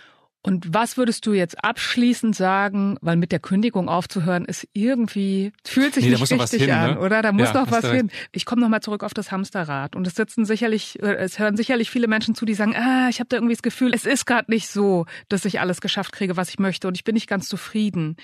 Und 0.46 0.72
was 0.76 0.96
würdest 0.96 1.26
du 1.26 1.34
jetzt 1.34 1.64
abschließend 1.64 2.36
sagen, 2.36 3.00
weil 3.02 3.16
mit 3.16 3.32
der 3.32 3.40
Kündigung 3.40 3.90
aufzuhören 3.90 4.46
ist 4.46 4.68
irgendwie, 4.74 5.52
fühlt 5.66 5.96
sich 5.96 6.04
nee, 6.04 6.12
nicht 6.12 6.32
richtig 6.32 6.62
hin, 6.62 6.70
an, 6.70 6.94
ne? 6.94 7.00
oder? 7.00 7.24
Da 7.24 7.32
muss 7.32 7.52
ja, 7.52 7.62
noch 7.62 7.72
was 7.72 7.90
hin. 7.90 8.12
Ich 8.32 8.46
komme 8.46 8.62
nochmal 8.62 8.82
zurück 8.82 9.04
auf 9.04 9.16
das 9.16 9.32
Hamsterrad. 9.32 9.96
Und 9.96 10.06
es 10.06 10.14
sitzen 10.14 10.46
sicherlich, 10.46 11.02
äh, 11.02 11.16
es 11.16 11.40
hören 11.40 11.58
sicherlich 11.58 11.90
viele 11.90 12.08
Menschen 12.08 12.36
zu, 12.36 12.46
die 12.46 12.54
sagen, 12.54 12.76
ah, 12.76 13.10
ich 13.10 13.20
habe 13.20 13.28
da 13.28 13.38
irgendwie 13.38 13.56
das 13.56 13.64
Gefühl, 13.64 13.92
es 13.96 14.06
ist 14.06 14.28
gerade 14.28 14.52
nicht 14.52 14.68
so, 14.68 15.08
dass 15.30 15.46
ich 15.46 15.60
alles 15.60 15.82
geschafft 15.82 16.12
kriege, 16.12 16.38
was 16.38 16.50
ich 16.50 16.60
möchte 16.60 16.88
und 16.88 16.94
ich 16.94 17.04
bin 17.04 17.16
nicht 17.16 17.28
ganz 17.28 17.50
zufrieden. 17.50 18.16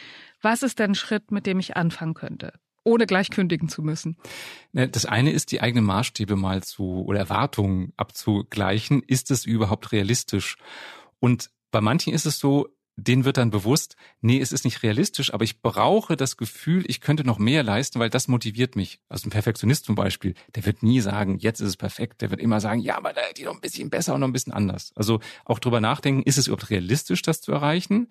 Was 0.43 0.61
ist 0.61 0.77
denn 0.77 0.91
ein 0.91 0.95
Schritt, 0.95 1.31
mit 1.31 1.47
dem 1.47 1.59
ich 1.59 1.75
anfangen 1.75 2.13
könnte? 2.13 2.53
ohne 2.83 3.05
gleich 3.05 3.29
kündigen 3.29 3.69
zu 3.69 3.83
müssen. 3.83 4.17
Ne, 4.71 4.89
das 4.89 5.05
eine 5.05 5.31
ist, 5.31 5.51
die 5.51 5.61
eigenen 5.61 5.85
Maßstäbe 5.85 6.35
mal 6.35 6.63
zu 6.63 7.03
oder 7.05 7.19
Erwartungen 7.19 7.93
abzugleichen. 7.95 9.03
Ist 9.03 9.29
es 9.29 9.45
überhaupt 9.45 9.91
realistisch? 9.91 10.55
Und 11.19 11.51
bei 11.71 11.81
manchen 11.81 12.13
ist 12.13 12.25
es 12.25 12.39
so, 12.39 12.67
denen 12.97 13.25
wird 13.25 13.37
dann 13.37 13.51
bewusst, 13.51 13.95
nee, 14.19 14.39
es 14.39 14.51
ist 14.51 14.65
nicht 14.65 14.83
realistisch, 14.83 15.33
aber 15.33 15.43
ich 15.43 15.61
brauche 15.61 16.15
das 16.15 16.37
Gefühl, 16.37 16.83
ich 16.87 17.01
könnte 17.01 17.23
noch 17.23 17.39
mehr 17.39 17.63
leisten, 17.63 17.99
weil 17.99 18.09
das 18.09 18.27
motiviert 18.27 18.75
mich. 18.75 18.99
Also 19.07 19.27
ein 19.27 19.31
Perfektionist 19.31 19.85
zum 19.85 19.95
Beispiel, 19.95 20.35
der 20.55 20.65
wird 20.65 20.83
nie 20.83 20.99
sagen, 20.99 21.37
jetzt 21.39 21.61
ist 21.61 21.69
es 21.69 21.77
perfekt. 21.77 22.21
Der 22.21 22.29
wird 22.31 22.41
immer 22.41 22.59
sagen, 22.59 22.81
ja, 22.81 22.97
aber 22.97 23.13
da 23.13 23.21
hätte 23.21 23.41
ich 23.41 23.47
noch 23.47 23.55
ein 23.55 23.61
bisschen 23.61 23.89
besser 23.89 24.13
und 24.13 24.19
noch 24.19 24.27
ein 24.27 24.33
bisschen 24.33 24.53
anders. 24.53 24.91
Also 24.95 25.19
auch 25.45 25.59
drüber 25.59 25.81
nachdenken, 25.81 26.23
ist 26.23 26.37
es 26.37 26.47
überhaupt 26.47 26.69
realistisch, 26.69 27.21
das 27.21 27.41
zu 27.41 27.51
erreichen? 27.51 28.09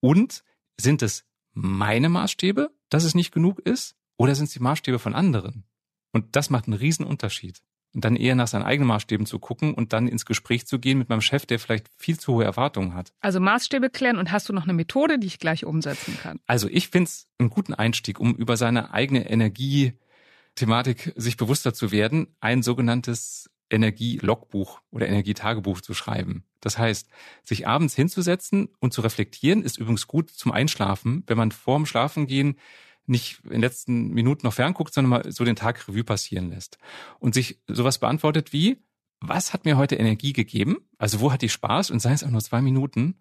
Und 0.00 0.42
sind 0.78 1.02
es 1.02 1.24
meine 1.52 2.08
Maßstäbe, 2.08 2.70
dass 2.88 3.04
es 3.04 3.14
nicht 3.14 3.32
genug 3.32 3.60
ist? 3.60 3.96
Oder 4.16 4.34
sind 4.34 4.46
es 4.46 4.52
die 4.52 4.60
Maßstäbe 4.60 4.98
von 4.98 5.14
anderen? 5.14 5.64
Und 6.12 6.36
das 6.36 6.50
macht 6.50 6.66
einen 6.66 6.74
riesen 6.74 7.04
Unterschied 7.04 7.62
und 7.96 8.04
dann 8.04 8.14
eher 8.14 8.34
nach 8.34 8.46
seinen 8.46 8.62
eigenen 8.62 8.88
Maßstäben 8.88 9.24
zu 9.24 9.38
gucken 9.38 9.72
und 9.72 9.94
dann 9.94 10.06
ins 10.06 10.26
Gespräch 10.26 10.66
zu 10.66 10.78
gehen 10.78 10.98
mit 10.98 11.08
meinem 11.08 11.22
Chef, 11.22 11.46
der 11.46 11.58
vielleicht 11.58 11.88
viel 11.96 12.20
zu 12.20 12.34
hohe 12.34 12.44
Erwartungen 12.44 12.92
hat. 12.92 13.14
Also 13.22 13.40
Maßstäbe 13.40 13.88
klären 13.88 14.18
und 14.18 14.30
hast 14.30 14.50
du 14.50 14.52
noch 14.52 14.64
eine 14.64 14.74
Methode, 14.74 15.18
die 15.18 15.26
ich 15.26 15.38
gleich 15.38 15.64
umsetzen 15.64 16.18
kann? 16.22 16.38
Also 16.46 16.68
ich 16.68 16.90
finde 16.90 17.08
es 17.08 17.26
einen 17.38 17.48
guten 17.48 17.72
Einstieg, 17.72 18.20
um 18.20 18.34
über 18.34 18.58
seine 18.58 18.92
eigene 18.92 19.30
Energiethematik 19.30 21.14
sich 21.16 21.38
bewusster 21.38 21.72
zu 21.72 21.90
werden, 21.90 22.26
ein 22.40 22.62
sogenanntes 22.62 23.50
Energielogbuch 23.70 24.82
oder 24.90 25.08
Energietagebuch 25.08 25.80
zu 25.80 25.94
schreiben. 25.94 26.44
Das 26.60 26.76
heißt, 26.76 27.08
sich 27.44 27.66
abends 27.66 27.94
hinzusetzen 27.94 28.68
und 28.78 28.92
zu 28.92 29.00
reflektieren, 29.00 29.62
ist 29.62 29.78
übrigens 29.78 30.06
gut 30.06 30.28
zum 30.30 30.52
Einschlafen, 30.52 31.24
wenn 31.28 31.38
man 31.38 31.50
vorm 31.50 31.86
Schlafengehen 31.86 32.58
nicht 33.06 33.40
in 33.44 33.50
den 33.50 33.60
letzten 33.60 34.08
Minuten 34.08 34.46
noch 34.46 34.52
fernguckt, 34.52 34.92
sondern 34.92 35.10
mal 35.10 35.32
so 35.32 35.44
den 35.44 35.56
Tag 35.56 35.88
Revue 35.88 36.04
passieren 36.04 36.50
lässt 36.50 36.78
und 37.18 37.34
sich 37.34 37.60
sowas 37.66 37.98
beantwortet 37.98 38.52
wie, 38.52 38.78
was 39.20 39.52
hat 39.52 39.64
mir 39.64 39.76
heute 39.76 39.96
Energie 39.96 40.32
gegeben? 40.32 40.78
Also 40.98 41.20
wo 41.20 41.32
hat 41.32 41.42
die 41.42 41.48
Spaß? 41.48 41.90
Und 41.90 42.00
sei 42.00 42.12
es 42.12 42.24
auch 42.24 42.30
nur 42.30 42.42
zwei 42.42 42.60
Minuten. 42.60 43.18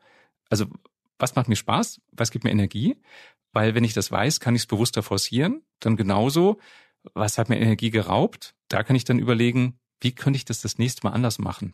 Also 0.50 0.66
was 1.18 1.36
macht 1.36 1.48
mir 1.48 1.56
Spaß? 1.56 2.02
Was 2.12 2.32
gibt 2.32 2.44
mir 2.44 2.52
Energie? 2.52 2.98
Weil 3.54 3.76
wenn 3.76 3.84
ich 3.84 3.94
das 3.94 4.12
weiß, 4.12 4.40
kann 4.40 4.56
ich 4.56 4.64
es 4.64 4.68
bewusster 4.68 5.04
forcieren. 5.04 5.62
Dann 5.80 5.96
genauso, 5.96 6.60
was 7.14 7.38
hat 7.38 7.50
mir 7.50 7.58
Energie 7.58 7.92
geraubt? 7.92 8.56
Da 8.68 8.84
kann 8.84 8.96
ich 8.96 9.06
dann 9.06 9.20
überlegen, 9.20 9.80
wie 10.02 10.14
könnte 10.14 10.38
ich 10.38 10.46
das 10.46 10.62
das 10.62 10.78
nächste 10.78 11.08
Mal 11.08 11.14
anders 11.14 11.40
machen? 11.40 11.74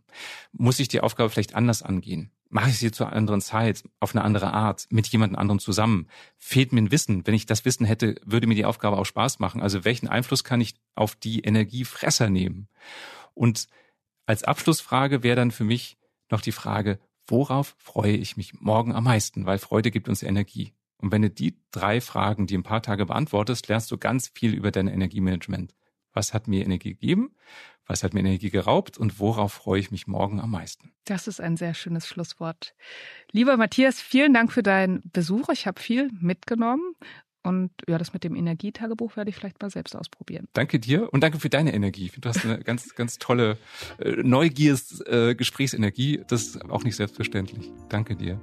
Muss 0.52 0.80
ich 0.80 0.88
die 0.88 1.02
Aufgabe 1.02 1.30
vielleicht 1.30 1.56
anders 1.56 1.82
angehen? 1.82 2.32
Mache 2.54 2.70
ich 2.70 2.80
sie 2.80 2.92
zu 2.92 3.06
einer 3.06 3.16
anderen 3.16 3.40
Zeit, 3.40 3.84
auf 4.02 4.14
eine 4.14 4.26
andere 4.26 4.54
Art, 4.54 4.86
mit 4.90 5.08
jemand 5.08 5.38
anderem 5.38 5.60
zusammen? 5.60 6.08
Fehlt 6.38 6.74
mir 6.74 6.82
ein 6.82 6.92
Wissen? 6.92 7.26
Wenn 7.26 7.34
ich 7.34 7.46
das 7.46 7.64
Wissen 7.64 7.86
hätte, 7.86 8.16
würde 8.26 8.46
mir 8.46 8.56
die 8.56 8.66
Aufgabe 8.66 8.98
auch 8.98 9.06
Spaß 9.06 9.40
machen. 9.40 9.62
Also 9.62 9.86
welchen 9.86 10.10
Einfluss 10.10 10.44
kann 10.44 10.60
ich 10.60 10.76
auf 10.94 11.16
die 11.16 11.40
Energiefresser 11.40 12.30
nehmen? 12.30 12.68
Und 13.34 13.70
als 14.26 14.44
Abschlussfrage 14.44 15.24
wäre 15.24 15.38
dann 15.38 15.52
für 15.52 15.64
mich 15.64 15.98
noch 16.30 16.42
die 16.42 16.52
Frage, 16.52 17.00
worauf 17.26 17.74
freue 17.78 18.18
ich 18.18 18.36
mich 18.36 18.60
morgen 18.60 18.94
am 18.94 19.06
meisten? 19.06 19.46
Weil 19.46 19.58
Freude 19.58 19.90
gibt 19.90 20.10
uns 20.10 20.22
Energie. 20.22 20.74
Und 20.98 21.14
wenn 21.14 21.22
du 21.22 21.30
die 21.30 21.58
drei 21.72 22.02
Fragen, 22.02 22.48
die 22.48 22.58
ein 22.58 22.64
paar 22.64 22.84
Tage 22.84 23.06
beantwortest, 23.06 23.70
lernst 23.70 23.90
du 23.92 23.98
ganz 23.98 24.28
viel 24.28 24.54
über 24.54 24.72
dein 24.72 24.88
Energiemanagement. 24.88 25.74
Was 26.14 26.34
hat 26.34 26.48
mir 26.48 26.64
Energie 26.64 26.92
gegeben? 26.92 27.36
Was 27.88 28.04
hat 28.04 28.14
mir 28.14 28.22
Energie 28.22 28.50
geraubt? 28.50 28.98
Und 28.98 29.20
worauf 29.20 29.54
freue 29.54 29.80
ich 29.80 29.92
mich 29.92 30.08
morgen 30.08 30.40
am 30.40 30.52
meisten? 30.52 30.92
Das 31.06 31.28
ist 31.28 31.42
ein 31.42 31.58
sehr 31.58 31.74
schönes 31.74 32.08
Schlusswort. 32.08 32.74
Lieber 33.32 33.58
Matthias, 33.58 34.00
vielen 34.00 34.34
Dank 34.34 34.52
für 34.52 34.64
deinen 34.64 35.02
Besuch. 35.12 35.50
Ich 35.50 35.68
habe 35.68 35.80
viel 35.80 36.10
mitgenommen. 36.20 36.96
Und 37.44 37.72
ja, 37.88 37.98
das 37.98 38.14
mit 38.14 38.24
dem 38.24 38.36
Energietagebuch 38.36 39.18
werde 39.18 39.32
ich 39.32 39.36
vielleicht 39.36 39.62
mal 39.62 39.72
selbst 39.72 39.96
ausprobieren. 39.96 40.48
Danke 40.54 40.80
dir 40.80 41.12
und 41.12 41.22
danke 41.22 41.40
für 41.40 41.50
deine 41.50 41.74
Energie. 41.74 42.06
Ich 42.06 42.12
finde, 42.12 42.30
du 42.30 42.30
hast 42.30 42.46
eine 42.46 42.60
ganz, 42.60 42.94
ganz 42.94 43.18
tolle, 43.18 43.58
äh, 43.98 44.12
neugiers 44.24 45.02
äh. 45.02 45.36
Das 46.28 46.44
ist 46.44 46.70
auch 46.70 46.84
nicht 46.84 46.96
selbstverständlich. 46.96 47.72
Danke 47.90 48.16
dir. 48.16 48.40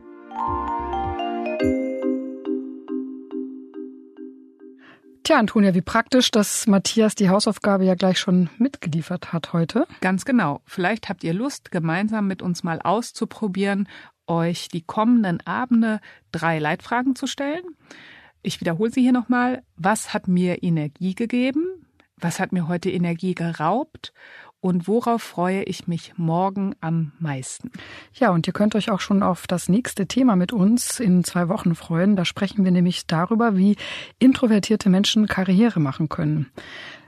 Tja, 5.29 5.39
Antonia, 5.39 5.75
wie 5.75 5.83
praktisch, 5.83 6.31
dass 6.31 6.67
Matthias 6.67 7.15
die 7.15 7.29
Hausaufgabe 7.29 7.85
ja 7.85 7.97
gleich 7.97 8.19
schon 8.19 8.49
mitgeliefert 8.57 9.31
hat 9.31 9.53
heute. 9.53 9.87
Ganz 10.01 10.25
genau. 10.25 10.63
Vielleicht 10.65 11.11
habt 11.11 11.23
ihr 11.23 11.35
Lust, 11.35 11.71
gemeinsam 11.71 12.27
mit 12.27 12.41
uns 12.41 12.65
mal 12.65 12.81
auszuprobieren, 12.81 13.89
euch 14.27 14.69
die 14.69 14.81
kommenden 14.81 15.47
Abende 15.47 16.01
drei 16.33 16.59
Leitfragen 16.59 17.15
zu 17.15 17.27
stellen. 17.27 17.63
Ich 18.41 18.63
wiederhole 18.63 18.91
sie 18.91 19.03
hier 19.03 19.13
nochmal. 19.13 19.63
Was 19.77 20.15
hat 20.15 20.29
mir 20.29 20.63
Energie 20.63 21.15
gegeben? 21.15 21.67
Was 22.17 22.41
hat 22.41 22.53
mir 22.53 22.67
heute 22.67 22.91
Energie 22.91 23.35
geraubt? 23.35 24.15
Und 24.61 24.89
worauf 24.89 25.23
freue 25.23 25.63
ich 25.63 25.87
mich 25.87 26.15
morgen 26.17 26.75
am 26.81 27.13
meisten? 27.21 27.71
Ja, 28.15 28.31
und 28.31 28.47
ihr 28.49 28.53
könnt 28.53 28.75
euch 28.75 28.91
auch 28.91 29.01
schon 29.01 29.23
auf 29.23 29.47
das 29.47 29.69
nächste 29.69 30.07
Thema 30.07 30.35
mit 30.35 30.53
uns 30.53 30.99
in 30.99 31.23
zwei 31.23 31.49
Wochen 31.49 31.77
freuen. 31.77 32.17
Da 32.17 32.25
sprechen 32.25 32.65
wir 32.65 32.73
nämlich 32.73 33.07
darüber, 33.07 33.57
wie 33.57 33.77
introvertierte 34.19 34.91
Menschen 34.91 35.29
Karriere 35.29 35.79
machen 35.79 36.09
können. 36.09 36.51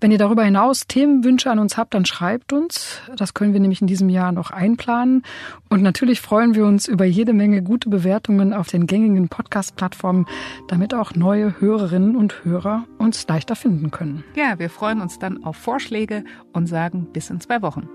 Wenn 0.00 0.12
ihr 0.12 0.18
darüber 0.18 0.44
hinaus 0.44 0.86
Themenwünsche 0.86 1.50
an 1.50 1.58
uns 1.58 1.76
habt, 1.76 1.92
dann 1.92 2.06
schreibt 2.06 2.54
uns. 2.54 3.02
Das 3.16 3.34
können 3.34 3.52
wir 3.52 3.60
nämlich 3.60 3.82
in 3.82 3.86
diesem 3.86 4.08
Jahr 4.08 4.32
noch 4.32 4.50
einplanen. 4.50 5.24
Und 5.68 5.82
natürlich 5.82 6.22
freuen 6.22 6.54
wir 6.54 6.64
uns 6.64 6.88
über 6.88 7.04
jede 7.04 7.34
Menge 7.34 7.62
gute 7.62 7.90
Bewertungen 7.90 8.54
auf 8.54 8.68
den 8.68 8.86
gängigen 8.86 9.28
Podcast-Plattformen, 9.28 10.26
damit 10.68 10.94
auch 10.94 11.14
neue 11.14 11.60
Hörerinnen 11.60 12.16
und 12.16 12.44
Hörer 12.44 12.86
uns 12.96 13.26
leichter 13.28 13.56
finden 13.56 13.90
können. 13.90 14.24
Ja, 14.36 14.58
wir 14.58 14.70
freuen 14.70 15.02
uns 15.02 15.18
dann 15.18 15.44
auf 15.44 15.56
Vorschläge 15.56 16.24
und 16.52 16.66
sagen 16.66 17.08
bis 17.12 17.30
zwei 17.40 17.60
Wochen. 17.62 17.88